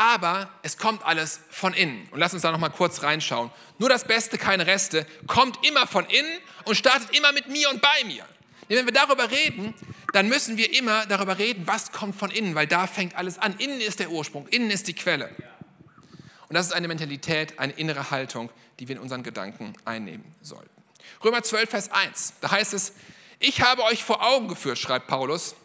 [0.00, 2.08] aber es kommt alles von innen.
[2.10, 3.50] Und lass uns da noch mal kurz reinschauen.
[3.78, 7.82] Nur das Beste, keine Reste, kommt immer von innen und startet immer mit mir und
[7.82, 8.24] bei mir.
[8.70, 9.74] Denn wenn wir darüber reden,
[10.14, 13.54] dann müssen wir immer darüber reden, was kommt von innen, weil da fängt alles an.
[13.58, 15.28] Innen ist der Ursprung, innen ist die Quelle.
[16.48, 20.70] Und das ist eine Mentalität, eine innere Haltung, die wir in unseren Gedanken einnehmen sollten.
[21.22, 22.94] Römer 12, Vers 1, da heißt es,
[23.38, 25.56] ich habe euch vor Augen geführt, schreibt Paulus,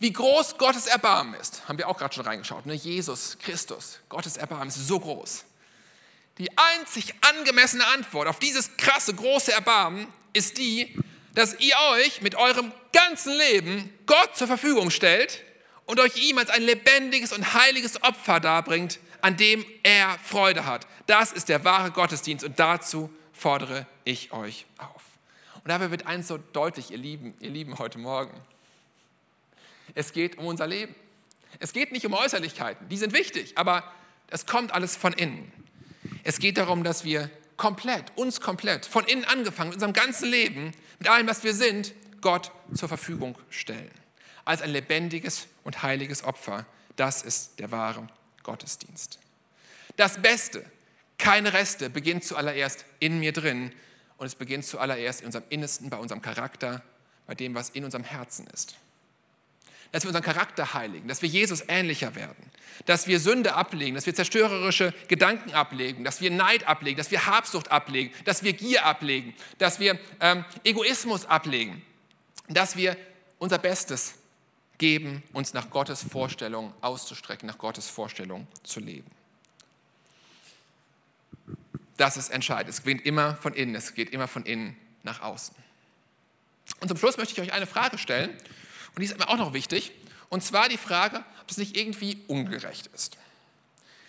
[0.00, 2.64] wie groß Gottes Erbarmen ist, haben wir auch gerade schon reingeschaut.
[2.64, 2.72] Ne?
[2.72, 5.44] Jesus Christus, Gottes Erbarmen ist so groß.
[6.38, 10.98] Die einzig angemessene Antwort auf dieses krasse, große Erbarmen ist die,
[11.34, 15.44] dass ihr euch mit eurem ganzen Leben Gott zur Verfügung stellt
[15.84, 20.86] und euch ihm als ein lebendiges und heiliges Opfer darbringt, an dem er Freude hat.
[21.06, 25.02] Das ist der wahre Gottesdienst und dazu fordere ich euch auf.
[25.56, 28.32] Und dabei wird eins so deutlich, ihr Lieben, ihr Lieben heute Morgen.
[29.94, 30.94] Es geht um unser Leben.
[31.58, 33.82] Es geht nicht um Äußerlichkeiten, die sind wichtig, aber
[34.28, 35.52] es kommt alles von innen.
[36.22, 40.72] Es geht darum, dass wir komplett, uns komplett, von innen angefangen, mit unserem ganzen Leben,
[40.98, 43.90] mit allem, was wir sind, Gott zur Verfügung stellen.
[44.44, 46.66] Als ein lebendiges und heiliges Opfer.
[46.96, 48.06] Das ist der wahre
[48.42, 49.18] Gottesdienst.
[49.96, 50.64] Das Beste,
[51.18, 53.72] keine Reste, beginnt zuallererst in mir drin
[54.16, 56.82] und es beginnt zuallererst in unserem Innersten, bei unserem Charakter,
[57.26, 58.76] bei dem, was in unserem Herzen ist
[59.92, 62.50] dass wir unseren Charakter heiligen, dass wir Jesus ähnlicher werden,
[62.86, 67.26] dass wir Sünde ablegen, dass wir zerstörerische Gedanken ablegen, dass wir Neid ablegen, dass wir
[67.26, 71.82] Habsucht ablegen, dass wir Gier ablegen, dass wir ähm, Egoismus ablegen,
[72.48, 72.96] dass wir
[73.38, 74.14] unser Bestes
[74.78, 79.10] geben, uns nach Gottes Vorstellung auszustrecken, nach Gottes Vorstellung zu leben.
[81.96, 82.70] Das ist entscheidend.
[82.70, 85.54] Es geht immer von innen, es geht immer von innen nach außen.
[86.80, 88.34] Und zum Schluss möchte ich euch eine Frage stellen.
[88.94, 89.92] Und die ist mir auch noch wichtig.
[90.28, 93.16] Und zwar die Frage, ob das nicht irgendwie ungerecht ist.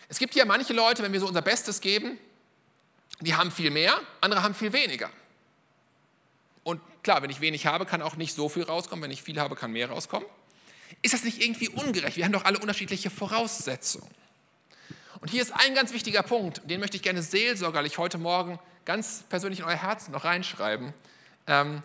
[0.08, 2.17] Es gibt ja manche Leute, wenn wir so unser Bestes geben,
[3.22, 5.10] die haben viel mehr, andere haben viel weniger.
[6.63, 9.04] Und klar, wenn ich wenig habe, kann auch nicht so viel rauskommen.
[9.04, 10.28] Wenn ich viel habe, kann mehr rauskommen.
[11.02, 12.17] Ist das nicht irgendwie ungerecht?
[12.17, 14.10] Wir haben doch alle unterschiedliche Voraussetzungen.
[15.22, 19.24] Und hier ist ein ganz wichtiger Punkt, den möchte ich gerne seelsorgerlich heute Morgen ganz
[19.30, 20.94] persönlich in euer Herz noch reinschreiben.
[21.48, 21.84] Ähm,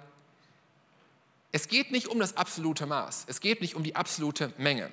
[1.56, 4.92] es geht nicht um das absolute Maß, es geht nicht um die absolute Menge.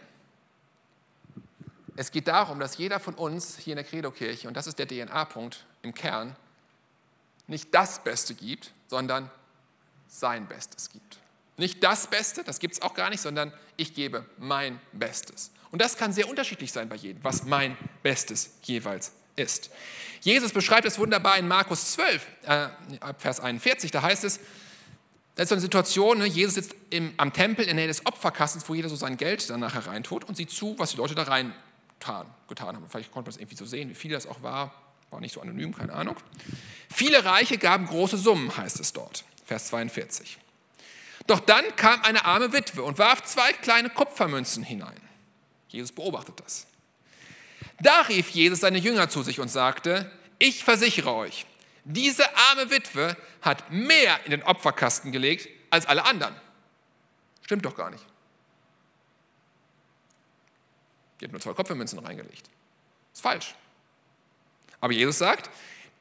[1.98, 4.88] Es geht darum, dass jeder von uns hier in der Credo-Kirche, und das ist der
[4.88, 6.38] DNA-Punkt im Kern,
[7.48, 9.30] nicht das Beste gibt, sondern
[10.08, 11.18] sein Bestes gibt.
[11.58, 15.52] Nicht das Beste, das gibt es auch gar nicht, sondern ich gebe mein Bestes.
[15.70, 19.70] Und das kann sehr unterschiedlich sein bei jedem, was mein Bestes jeweils ist.
[20.22, 22.70] Jesus beschreibt es wunderbar in Markus 12, äh,
[23.18, 24.40] Vers 41, da heißt es,
[25.36, 26.26] das ist so eine Situation, ne?
[26.26, 29.50] Jesus sitzt im, am Tempel in der Nähe des Opferkastens, wo jeder so sein Geld
[29.50, 31.54] dann nachher reintut und sieht zu, was die Leute da rein
[32.00, 32.86] getan, getan haben.
[32.90, 34.74] Vielleicht konnte man das irgendwie so sehen, wie viel das auch war.
[35.10, 36.18] War nicht so anonym, keine Ahnung.
[36.92, 39.24] Viele Reiche gaben große Summen, heißt es dort.
[39.46, 40.38] Vers 42.
[41.28, 45.00] Doch dann kam eine arme Witwe und warf zwei kleine Kupfermünzen hinein.
[45.68, 46.68] Jesus beobachtet das.
[47.82, 51.46] Da rief Jesus seine Jünger zu sich und sagte, ich versichere euch,
[51.86, 56.36] diese arme Witwe hat mehr in den Opferkasten gelegt als alle anderen.
[57.42, 58.06] Stimmt doch gar nicht.
[61.20, 62.50] Die hat nur zwei Kopfmünzen reingelegt.
[63.14, 63.56] Ist falsch.
[64.80, 65.50] Aber Jesus sagt,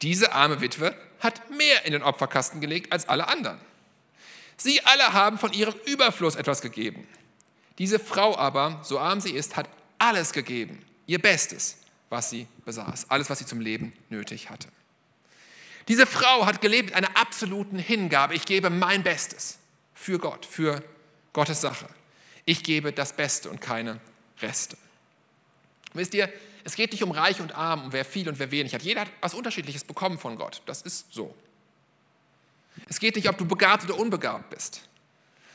[0.01, 3.59] diese arme Witwe hat mehr in den Opferkasten gelegt als alle anderen.
[4.57, 7.07] Sie alle haben von ihrem Überfluss etwas gegeben.
[7.77, 11.77] Diese Frau aber, so arm sie ist, hat alles gegeben, ihr Bestes,
[12.09, 14.67] was sie besaß, alles, was sie zum Leben nötig hatte.
[15.87, 18.35] Diese Frau hat gelebt mit einer absoluten Hingabe.
[18.35, 19.59] Ich gebe mein Bestes
[19.93, 20.83] für Gott, für
[21.33, 21.87] Gottes Sache.
[22.45, 23.99] Ich gebe das Beste und keine
[24.41, 24.77] Reste.
[25.93, 26.31] Wisst ihr,
[26.63, 28.81] es geht nicht um Reich und Arm, um wer viel und wer wenig hat.
[28.81, 30.61] Jeder hat was Unterschiedliches bekommen von Gott.
[30.65, 31.35] Das ist so.
[32.87, 34.81] Es geht nicht, ob du begabt oder unbegabt bist,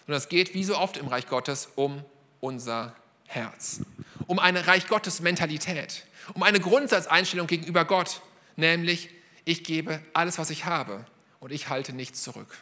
[0.07, 2.05] sondern es geht, wie so oft im Reich Gottes, um
[2.41, 2.95] unser
[3.27, 3.81] Herz.
[4.27, 6.05] Um eine Reich Gottes Mentalität.
[6.35, 8.21] Um eine Grundsatzeinstellung gegenüber Gott,
[8.57, 9.11] nämlich
[9.49, 11.05] ich gebe alles, was ich habe
[11.41, 12.57] und ich halte nichts zurück.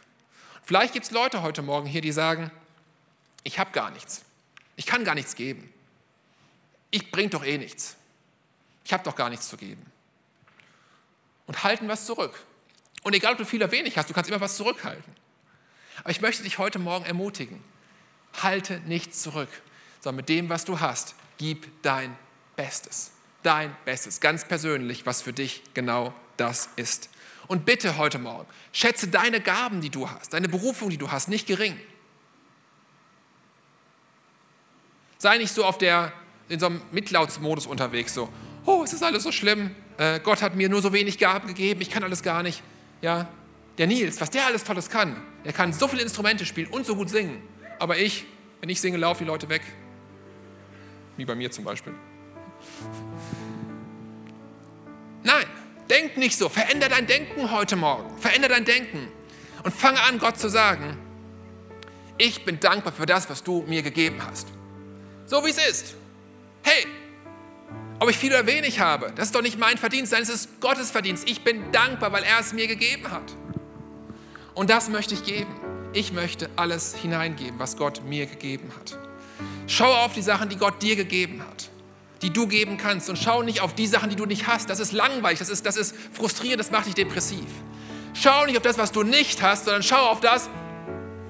[0.63, 2.51] Vielleicht gibt es Leute heute Morgen hier, die sagen,
[3.43, 4.23] ich habe gar nichts.
[4.75, 5.73] Ich kann gar nichts geben
[6.91, 7.95] ich bringe doch eh nichts.
[8.83, 9.85] Ich habe doch gar nichts zu geben.
[11.45, 12.33] Und halten was zurück.
[13.03, 15.15] Und egal, ob du viel oder wenig hast, du kannst immer was zurückhalten.
[15.99, 17.63] Aber ich möchte dich heute Morgen ermutigen.
[18.41, 19.49] Halte nichts zurück,
[20.01, 22.15] sondern mit dem, was du hast, gib dein
[22.55, 23.11] Bestes.
[23.43, 27.09] Dein Bestes, ganz persönlich, was für dich genau das ist.
[27.47, 31.29] Und bitte heute Morgen, schätze deine Gaben, die du hast, deine Berufung, die du hast,
[31.29, 31.79] nicht gering.
[35.17, 36.13] Sei nicht so auf der
[36.49, 38.29] in so einem Mitlautsmodus unterwegs, so,
[38.65, 41.81] oh, es ist alles so schlimm, äh, Gott hat mir nur so wenig Gaben gegeben,
[41.81, 42.61] ich kann alles gar nicht.
[43.01, 43.27] Ja,
[43.77, 46.95] der Nils, was der alles Tolles kann, der kann so viele Instrumente spielen und so
[46.95, 47.41] gut singen.
[47.79, 48.25] Aber ich,
[48.61, 49.61] wenn ich singe, laufen die Leute weg.
[51.15, 51.93] Wie bei mir zum Beispiel.
[55.89, 56.49] Denk nicht so.
[56.49, 58.17] Veränder dein Denken heute Morgen.
[58.19, 59.07] Veränder dein Denken.
[59.63, 60.97] Und fange an, Gott zu sagen,
[62.17, 64.47] ich bin dankbar für das, was du mir gegeben hast.
[65.25, 65.95] So wie es ist.
[66.63, 66.87] Hey,
[67.99, 70.61] ob ich viel oder wenig habe, das ist doch nicht mein Verdienst, sondern es ist
[70.61, 71.29] Gottes Verdienst.
[71.29, 73.35] Ich bin dankbar, weil er es mir gegeben hat.
[74.53, 75.53] Und das möchte ich geben.
[75.93, 78.97] Ich möchte alles hineingeben, was Gott mir gegeben hat.
[79.67, 81.69] Schau auf die Sachen, die Gott dir gegeben hat,
[82.21, 83.09] die du geben kannst.
[83.09, 84.69] Und schau nicht auf die Sachen, die du nicht hast.
[84.69, 87.45] Das ist langweilig, das ist, das ist frustrierend, das macht dich depressiv.
[88.13, 90.49] Schau nicht auf das, was du nicht hast, sondern schau auf das,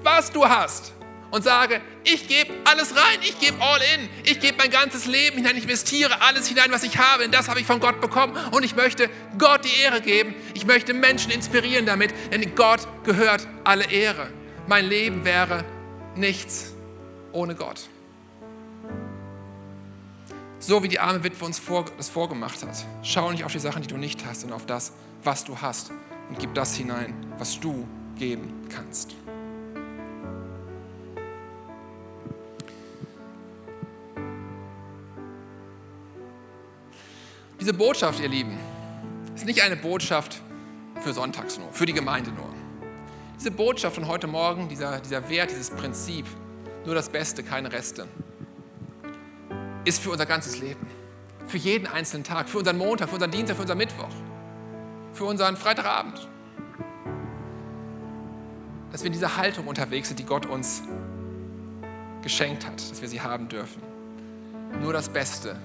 [0.02, 0.92] was du hast
[1.30, 5.36] und sage, ich gebe alles rein, ich gebe all in, ich gebe mein ganzes Leben
[5.36, 8.36] hinein, ich investiere alles hinein, was ich habe, denn das habe ich von Gott bekommen
[8.52, 13.46] und ich möchte Gott die Ehre geben, ich möchte Menschen inspirieren damit, denn Gott gehört
[13.64, 14.28] alle Ehre.
[14.66, 15.64] Mein Leben wäre
[16.14, 16.72] nichts
[17.32, 17.80] ohne Gott.
[20.68, 22.84] So wie die arme Witwe uns vor, das vorgemacht hat.
[23.02, 24.92] Schau nicht auf die Sachen, die du nicht hast, sondern auf das,
[25.24, 25.90] was du hast
[26.28, 29.14] und gib das hinein, was du geben kannst.
[37.58, 38.58] Diese Botschaft, ihr Lieben,
[39.34, 40.42] ist nicht eine Botschaft
[41.00, 42.52] für Sonntags nur, für die Gemeinde nur.
[43.38, 46.26] Diese Botschaft von heute Morgen, dieser, dieser Wert, dieses Prinzip,
[46.84, 48.06] nur das Beste, keine Reste,
[49.88, 50.86] ist für unser ganzes Leben.
[51.46, 54.10] Für jeden einzelnen Tag, für unseren Montag, für unseren Dienstag, für unseren Mittwoch,
[55.14, 56.28] für unseren Freitagabend.
[58.92, 60.82] Dass wir in dieser Haltung unterwegs sind, die Gott uns
[62.22, 63.82] geschenkt hat, dass wir sie haben dürfen.
[64.82, 65.56] Nur das Beste,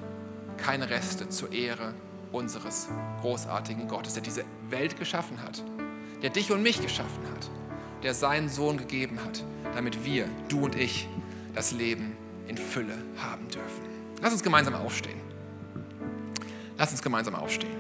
[0.58, 1.94] keine Reste zur Ehre
[2.32, 2.88] unseres
[3.20, 5.62] großartigen Gottes, der diese Welt geschaffen hat,
[6.22, 7.50] der dich und mich geschaffen hat,
[8.04, 9.44] der seinen Sohn gegeben hat,
[9.76, 11.10] damit wir, du und ich,
[11.54, 12.16] das Leben
[12.48, 13.93] in Fülle haben dürfen.
[14.24, 15.20] Lass uns gemeinsam aufstehen.
[16.78, 17.74] Lass uns gemeinsam aufstehen.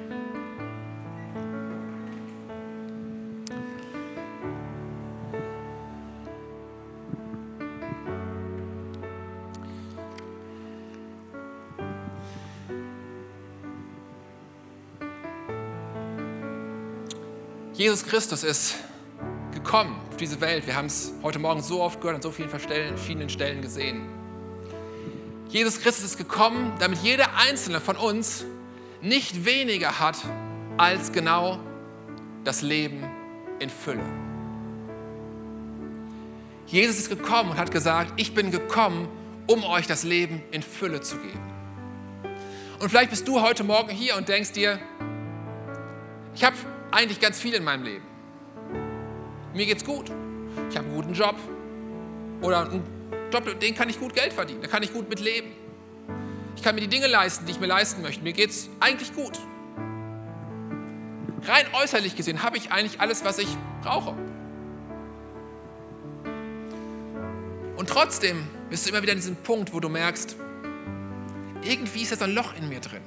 [17.74, 18.76] Jesus Christus ist
[19.54, 20.68] gekommen auf diese Welt.
[20.68, 24.13] Wir haben es heute Morgen so oft gehört, an so vielen verschiedenen Stellen gesehen.
[25.54, 28.44] Jesus Christus ist gekommen, damit jeder einzelne von uns
[29.02, 30.18] nicht weniger hat
[30.78, 31.60] als genau
[32.44, 33.04] das Leben
[33.60, 34.02] in Fülle.
[36.66, 39.08] Jesus ist gekommen und hat gesagt, ich bin gekommen,
[39.46, 41.54] um euch das Leben in Fülle zu geben.
[42.80, 44.80] Und vielleicht bist du heute Morgen hier und denkst dir,
[46.34, 46.56] ich habe
[46.90, 48.06] eigentlich ganz viel in meinem Leben.
[49.54, 50.10] Mir geht's gut.
[50.72, 51.36] Ich habe einen guten Job.
[52.42, 53.03] Oder einen
[53.34, 54.62] Job, den kann ich gut Geld verdienen.
[54.62, 55.52] Da kann ich gut mit leben.
[56.56, 58.24] Ich kann mir die Dinge leisten, die ich mir leisten möchte.
[58.24, 59.40] Mir geht's eigentlich gut.
[61.46, 63.50] Rein äußerlich gesehen habe ich eigentlich alles, was ich
[63.82, 64.16] brauche.
[67.76, 70.36] Und trotzdem bist du immer wieder an diesem Punkt, wo du merkst,
[71.64, 73.02] irgendwie ist so ein Loch in mir drin.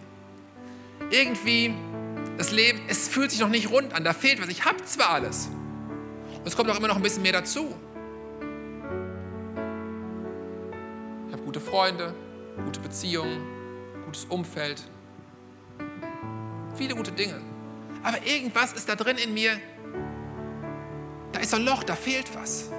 [1.11, 1.73] Irgendwie,
[2.37, 4.49] das Leben, es fühlt sich noch nicht rund an, da fehlt was.
[4.49, 5.49] Ich habe zwar alles.
[6.39, 7.75] Und es kommt auch immer noch ein bisschen mehr dazu.
[11.57, 12.15] Gute Freunde,
[12.67, 13.41] gute Beziehungen,
[14.05, 14.83] gutes Umfeld,
[16.75, 17.41] viele gute Dinge.
[18.03, 19.53] Aber irgendwas ist da drin in mir,
[21.33, 22.71] da ist ein Loch, da fehlt was.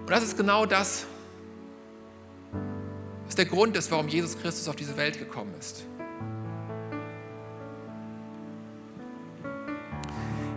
[0.00, 1.06] Und das ist genau das,
[3.24, 5.82] was der Grund ist, warum Jesus Christus auf diese Welt gekommen ist.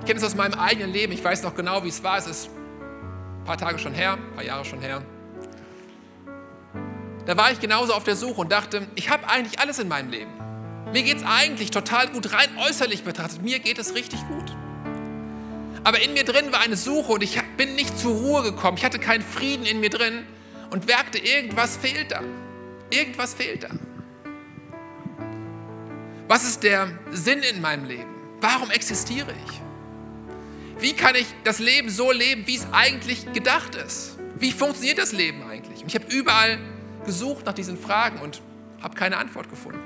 [0.02, 1.14] Ich kenne es aus meinem eigenen Leben.
[1.14, 2.18] Ich weiß noch genau, wie es war.
[2.18, 5.02] Es ist ein paar Tage schon her, ein paar Jahre schon her.
[7.30, 10.10] Da war ich genauso auf der Suche und dachte, ich habe eigentlich alles in meinem
[10.10, 10.32] Leben.
[10.92, 13.44] Mir geht es eigentlich total gut, rein äußerlich betrachtet.
[13.44, 14.58] Mir geht es richtig gut.
[15.84, 18.78] Aber in mir drin war eine Suche und ich bin nicht zur Ruhe gekommen.
[18.78, 20.26] Ich hatte keinen Frieden in mir drin
[20.72, 22.24] und merkte, irgendwas fehlt da.
[22.90, 23.70] Irgendwas fehlt da.
[26.28, 28.10] Was ist der Sinn in meinem Leben?
[28.42, 30.82] Warum existiere ich?
[30.82, 34.18] Wie kann ich das Leben so leben, wie es eigentlich gedacht ist?
[34.40, 35.84] Wie funktioniert das Leben eigentlich?
[35.84, 36.58] Und ich habe überall
[37.10, 38.40] gesucht nach diesen Fragen und
[38.84, 39.80] habe keine Antwort gefunden.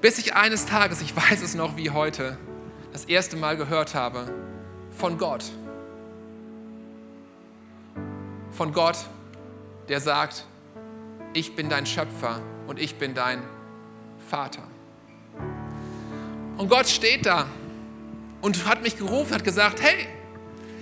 [0.00, 2.36] Bis ich eines Tages, ich weiß es noch wie heute,
[2.92, 4.26] das erste Mal gehört habe
[4.90, 5.44] von Gott.
[8.50, 8.96] Von Gott,
[9.88, 10.46] der sagt,
[11.32, 13.40] ich bin dein Schöpfer und ich bin dein
[14.28, 14.64] Vater.
[16.56, 17.46] Und Gott steht da
[18.40, 20.08] und hat mich gerufen, hat gesagt, hey,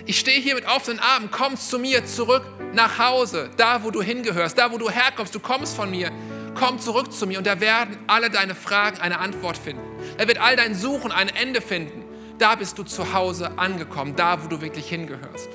[0.07, 4.03] ich stehe hier mit offenen Armen, komm zu mir zurück nach Hause, da wo du
[4.03, 6.11] hingehörst, da wo du herkommst, du kommst von mir,
[6.55, 9.83] komm zurück zu mir und da werden alle deine Fragen eine Antwort finden.
[10.19, 12.05] Er wird all dein Suchen ein Ende finden.
[12.39, 15.49] Da bist du zu Hause angekommen, da wo du wirklich hingehörst.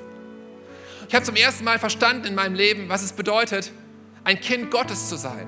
[1.07, 3.71] Ich habe zum ersten Mal verstanden in meinem Leben, was es bedeutet,
[4.23, 5.47] ein Kind Gottes zu sein.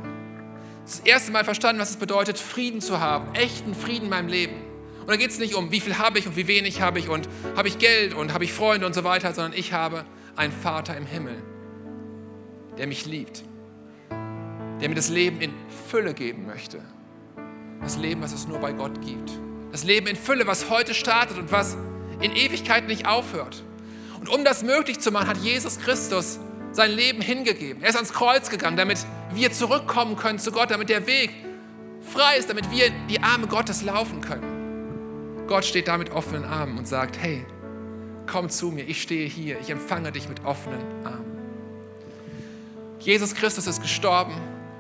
[0.86, 4.67] Das erste Mal verstanden, was es bedeutet, Frieden zu haben, echten Frieden in meinem Leben.
[5.08, 7.08] Und da geht es nicht um, wie viel habe ich und wie wenig habe ich
[7.08, 10.04] und habe ich Geld und habe ich Freunde und so weiter, sondern ich habe
[10.36, 11.41] einen Vater im Himmel,
[12.78, 13.46] der mich liebt,
[14.82, 15.54] der mir das Leben in
[15.89, 16.84] Fülle geben möchte.
[17.82, 19.32] Das Leben, was es nur bei Gott gibt.
[19.72, 21.78] Das Leben in Fülle, was heute startet und was
[22.20, 23.63] in Ewigkeit nicht aufhört.
[24.20, 26.38] Und um das möglich zu machen, hat Jesus Christus
[26.74, 27.82] sein Leben hingegeben.
[27.82, 29.00] Er ist ans Kreuz gegangen, damit
[29.32, 31.30] wir zurückkommen können zu Gott, damit der Weg
[32.02, 34.57] frei ist, damit wir die Arme Gottes laufen können.
[35.48, 37.46] Gott steht da mit offenen Armen und sagt, hey,
[38.26, 41.26] komm zu mir, ich stehe hier, ich empfange dich mit offenen Armen.
[43.00, 44.34] Jesus Christus ist gestorben,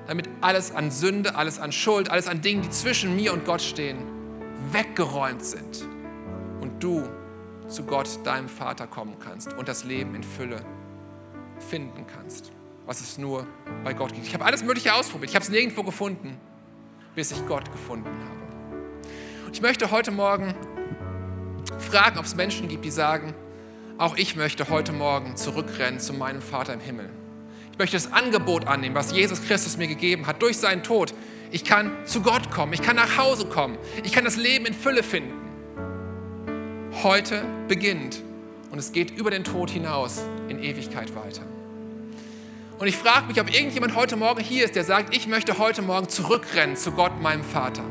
[0.07, 3.61] damit alles an Sünde, alles an Schuld, alles an Dingen, die zwischen mir und Gott
[3.61, 3.97] stehen,
[4.71, 5.87] weggeräumt sind
[6.61, 7.07] und du
[7.67, 10.61] zu Gott, deinem Vater, kommen kannst und das Leben in Fülle
[11.69, 12.51] finden kannst,
[12.85, 13.45] was es nur
[13.83, 14.25] bei Gott gibt.
[14.25, 16.37] Ich habe alles Mögliche ausprobiert, ich habe es nirgendwo gefunden,
[17.15, 18.46] bis ich Gott gefunden habe.
[19.53, 20.53] Ich möchte heute Morgen
[21.79, 23.33] fragen, ob es Menschen gibt, die sagen,
[23.97, 27.09] auch ich möchte heute Morgen zurückrennen zu meinem Vater im Himmel.
[27.71, 31.13] Ich möchte das Angebot annehmen, was Jesus Christus mir gegeben hat durch seinen Tod.
[31.49, 34.73] Ich kann zu Gott kommen, ich kann nach Hause kommen, ich kann das Leben in
[34.73, 35.33] Fülle finden.
[37.03, 38.21] Heute beginnt
[38.71, 41.43] und es geht über den Tod hinaus in Ewigkeit weiter.
[42.79, 45.81] Und ich frage mich, ob irgendjemand heute Morgen hier ist, der sagt, ich möchte heute
[45.81, 47.83] Morgen zurückrennen zu Gott, meinem Vater.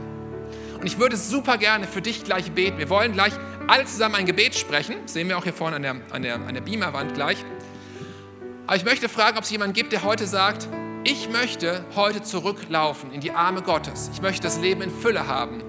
[0.79, 2.79] Und ich würde super gerne für dich gleich beten.
[2.79, 3.33] Wir wollen gleich
[3.67, 4.97] alle zusammen ein Gebet sprechen.
[5.03, 7.45] Das sehen wir auch hier vorne an der, an der, an der Beamerwand gleich.
[8.67, 10.69] Aber ich möchte fragen, ob es jemanden gibt, der heute sagt,
[11.05, 14.11] ich möchte heute zurücklaufen in die Arme Gottes.
[14.13, 15.63] Ich möchte das Leben in Fülle haben.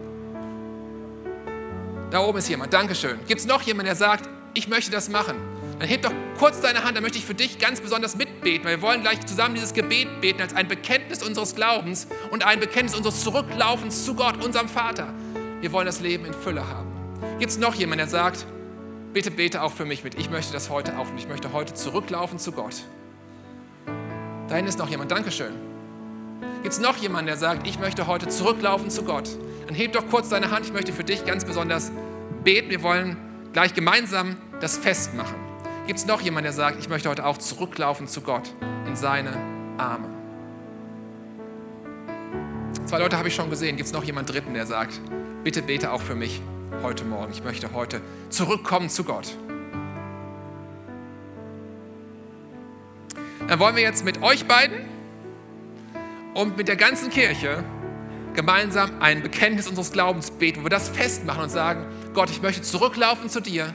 [2.10, 3.20] Da oben ist jemand, Dankeschön.
[3.28, 5.36] Gibt es noch jemanden, der sagt, ich möchte das machen?
[5.80, 8.18] Dann heb doch kurz deine Hand, dann möchte ich für dich ganz besonders
[8.48, 12.46] mitbeten, weil wir wollen gleich zusammen dieses Gebet beten als ein Bekenntnis unseres Glaubens und
[12.46, 15.14] ein Bekenntnis unseres Zurücklaufens zu Gott, unserem Vater.
[15.60, 16.88] wir wollen das Leben in Fülle haben.
[17.40, 18.46] Gibt es noch jemanden, der sagt,
[19.12, 21.74] bitte bete auch für mich mit, ich möchte das heute auch und ich möchte heute
[21.74, 22.84] zurücklaufen zu Gott.
[24.48, 25.54] Da hinten ist noch jemand, Dankeschön.
[26.62, 29.30] Gibt es noch jemanden, der sagt, ich möchte heute zurücklaufen zu Gott?
[29.66, 31.92] Dann heb doch kurz deine Hand, ich möchte für dich ganz besonders
[32.44, 32.70] beten.
[32.70, 33.18] Wir wollen
[33.52, 35.47] gleich gemeinsam das Fest machen.
[35.88, 38.54] Gibt es noch jemanden, der sagt, ich möchte heute auch zurücklaufen zu Gott
[38.86, 39.32] in seine
[39.78, 40.10] Arme?
[42.86, 43.78] Zwei Leute habe ich schon gesehen.
[43.78, 45.00] Gibt es noch jemanden Dritten, der sagt,
[45.46, 46.42] bitte bete auch für mich
[46.84, 47.32] heute Morgen.
[47.32, 49.34] Ich möchte heute zurückkommen zu Gott.
[53.48, 54.80] Dann wollen wir jetzt mit euch beiden
[56.34, 57.64] und mit der ganzen Kirche
[58.34, 62.62] gemeinsam ein Bekenntnis unseres Glaubens beten, wo wir das festmachen und sagen, Gott, ich möchte
[62.62, 63.74] zurücklaufen zu dir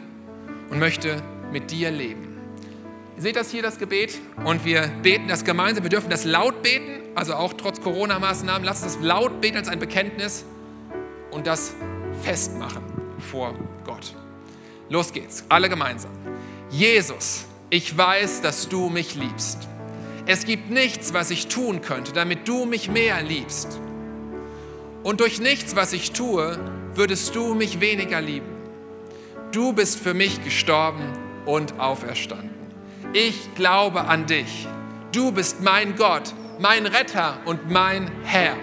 [0.69, 1.23] und möchte
[1.53, 2.33] mit dir leben.
[3.17, 5.85] Ihr seht das hier, das Gebet, und wir beten das gemeinsam.
[5.85, 8.65] Wir dürfen das laut beten, also auch trotz Corona-Maßnahmen.
[8.65, 10.45] Lasst uns das laut beten als ein Bekenntnis
[11.31, 11.75] und das
[12.23, 12.83] festmachen
[13.31, 14.15] vor Gott.
[14.89, 16.11] Los geht's, alle gemeinsam.
[16.71, 19.69] Jesus, ich weiß, dass du mich liebst.
[20.25, 23.79] Es gibt nichts, was ich tun könnte, damit du mich mehr liebst.
[25.03, 26.59] Und durch nichts, was ich tue,
[26.95, 28.47] würdest du mich weniger lieben.
[29.51, 31.13] Du bist für mich gestorben
[31.47, 32.51] und auferstanden.
[33.13, 34.67] Ich glaube an dich.
[35.13, 38.57] Du bist mein Gott, mein Retter und mein Herr.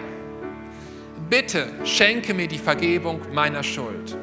[1.30, 4.18] Bitte schenke mir die Vergebung meiner Schuld.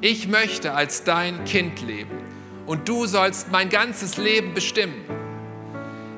[0.00, 2.18] Ich möchte als dein Kind leben
[2.66, 5.04] und du sollst mein ganzes Leben bestimmen.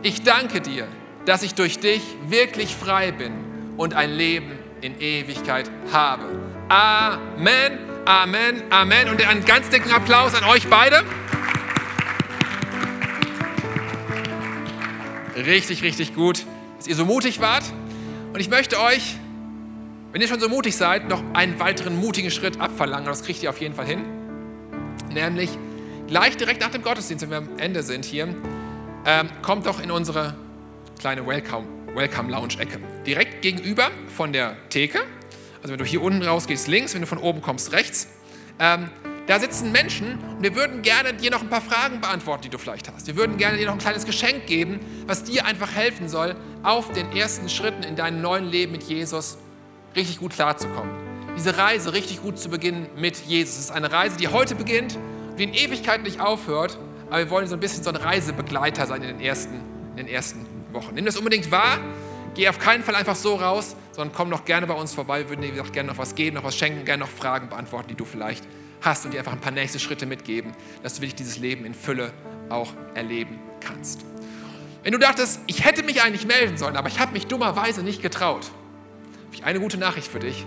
[0.03, 0.89] Ich danke dir,
[1.27, 3.33] dass ich durch dich wirklich frei bin
[3.77, 6.25] und ein Leben in Ewigkeit habe.
[6.69, 9.11] Amen, Amen, Amen.
[9.11, 11.05] Und einen ganz dicken Applaus an euch beide.
[15.39, 16.45] Richtig, richtig gut,
[16.79, 17.63] dass ihr so mutig wart.
[18.33, 19.15] Und ich möchte euch,
[20.11, 23.07] wenn ihr schon so mutig seid, noch einen weiteren mutigen Schritt abverlangen.
[23.07, 24.05] Das kriegt ihr auf jeden Fall hin.
[25.13, 25.51] Nämlich
[26.09, 28.35] gleich direkt nach dem Gottesdienst, wenn wir am Ende sind hier,
[29.07, 30.35] ähm, kommt doch in unsere
[30.99, 32.81] kleine Welcome, Welcome Lounge-Ecke.
[33.07, 34.99] Direkt gegenüber von der Theke.
[35.63, 38.09] Also wenn du hier unten rausgehst, links, wenn du von oben kommst, rechts.
[38.59, 38.91] Ähm,
[39.29, 42.59] da sitzen Menschen und wir würden gerne dir noch ein paar Fragen beantworten, die du
[42.59, 43.07] vielleicht hast.
[43.07, 46.91] Wir würden gerne dir noch ein kleines Geschenk geben, was dir einfach helfen soll, auf
[46.93, 49.39] den ersten Schritten in deinem neuen Leben mit Jesus
[49.95, 50.93] richtig gut klarzukommen.
[51.37, 53.55] Diese Reise richtig gut zu beginnen mit Jesus.
[53.55, 54.99] Es ist eine Reise, die heute beginnt
[55.39, 59.03] die in Ewigkeit nicht aufhört, aber wir wollen so ein bisschen so ein Reisebegleiter sein
[59.03, 59.55] in den ersten,
[59.91, 60.95] in den ersten Wochen.
[60.95, 61.79] Nimm das unbedingt wahr,
[62.35, 65.21] geh auf keinen Fall einfach so raus, sondern komm noch gerne bei uns vorbei.
[65.21, 67.95] Wir würden dir, gerne noch was geben, noch was schenken, gerne noch Fragen beantworten, die
[67.95, 68.45] du vielleicht
[68.81, 70.53] hast und dir einfach ein paar nächste Schritte mitgeben,
[70.83, 72.13] dass du wirklich dieses Leben in Fülle
[72.49, 74.05] auch erleben kannst.
[74.83, 78.01] Wenn du dachtest, ich hätte mich eigentlich melden sollen, aber ich habe mich dummerweise nicht
[78.01, 78.51] getraut,
[79.27, 80.47] habe ich eine gute Nachricht für dich.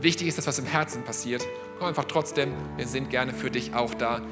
[0.00, 1.46] Wichtig ist, dass was im Herzen passiert.
[1.78, 4.22] Komm einfach trotzdem, wir sind gerne für dich auch da.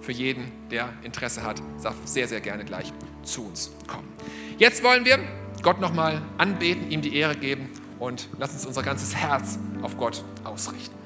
[0.00, 2.92] Für jeden, der Interesse hat, darf sehr, sehr gerne gleich
[3.22, 4.08] zu uns kommen.
[4.56, 5.18] Jetzt wollen wir
[5.62, 7.68] Gott nochmal anbeten, ihm die Ehre geben
[7.98, 10.99] und lass uns unser ganzes Herz auf Gott ausrichten.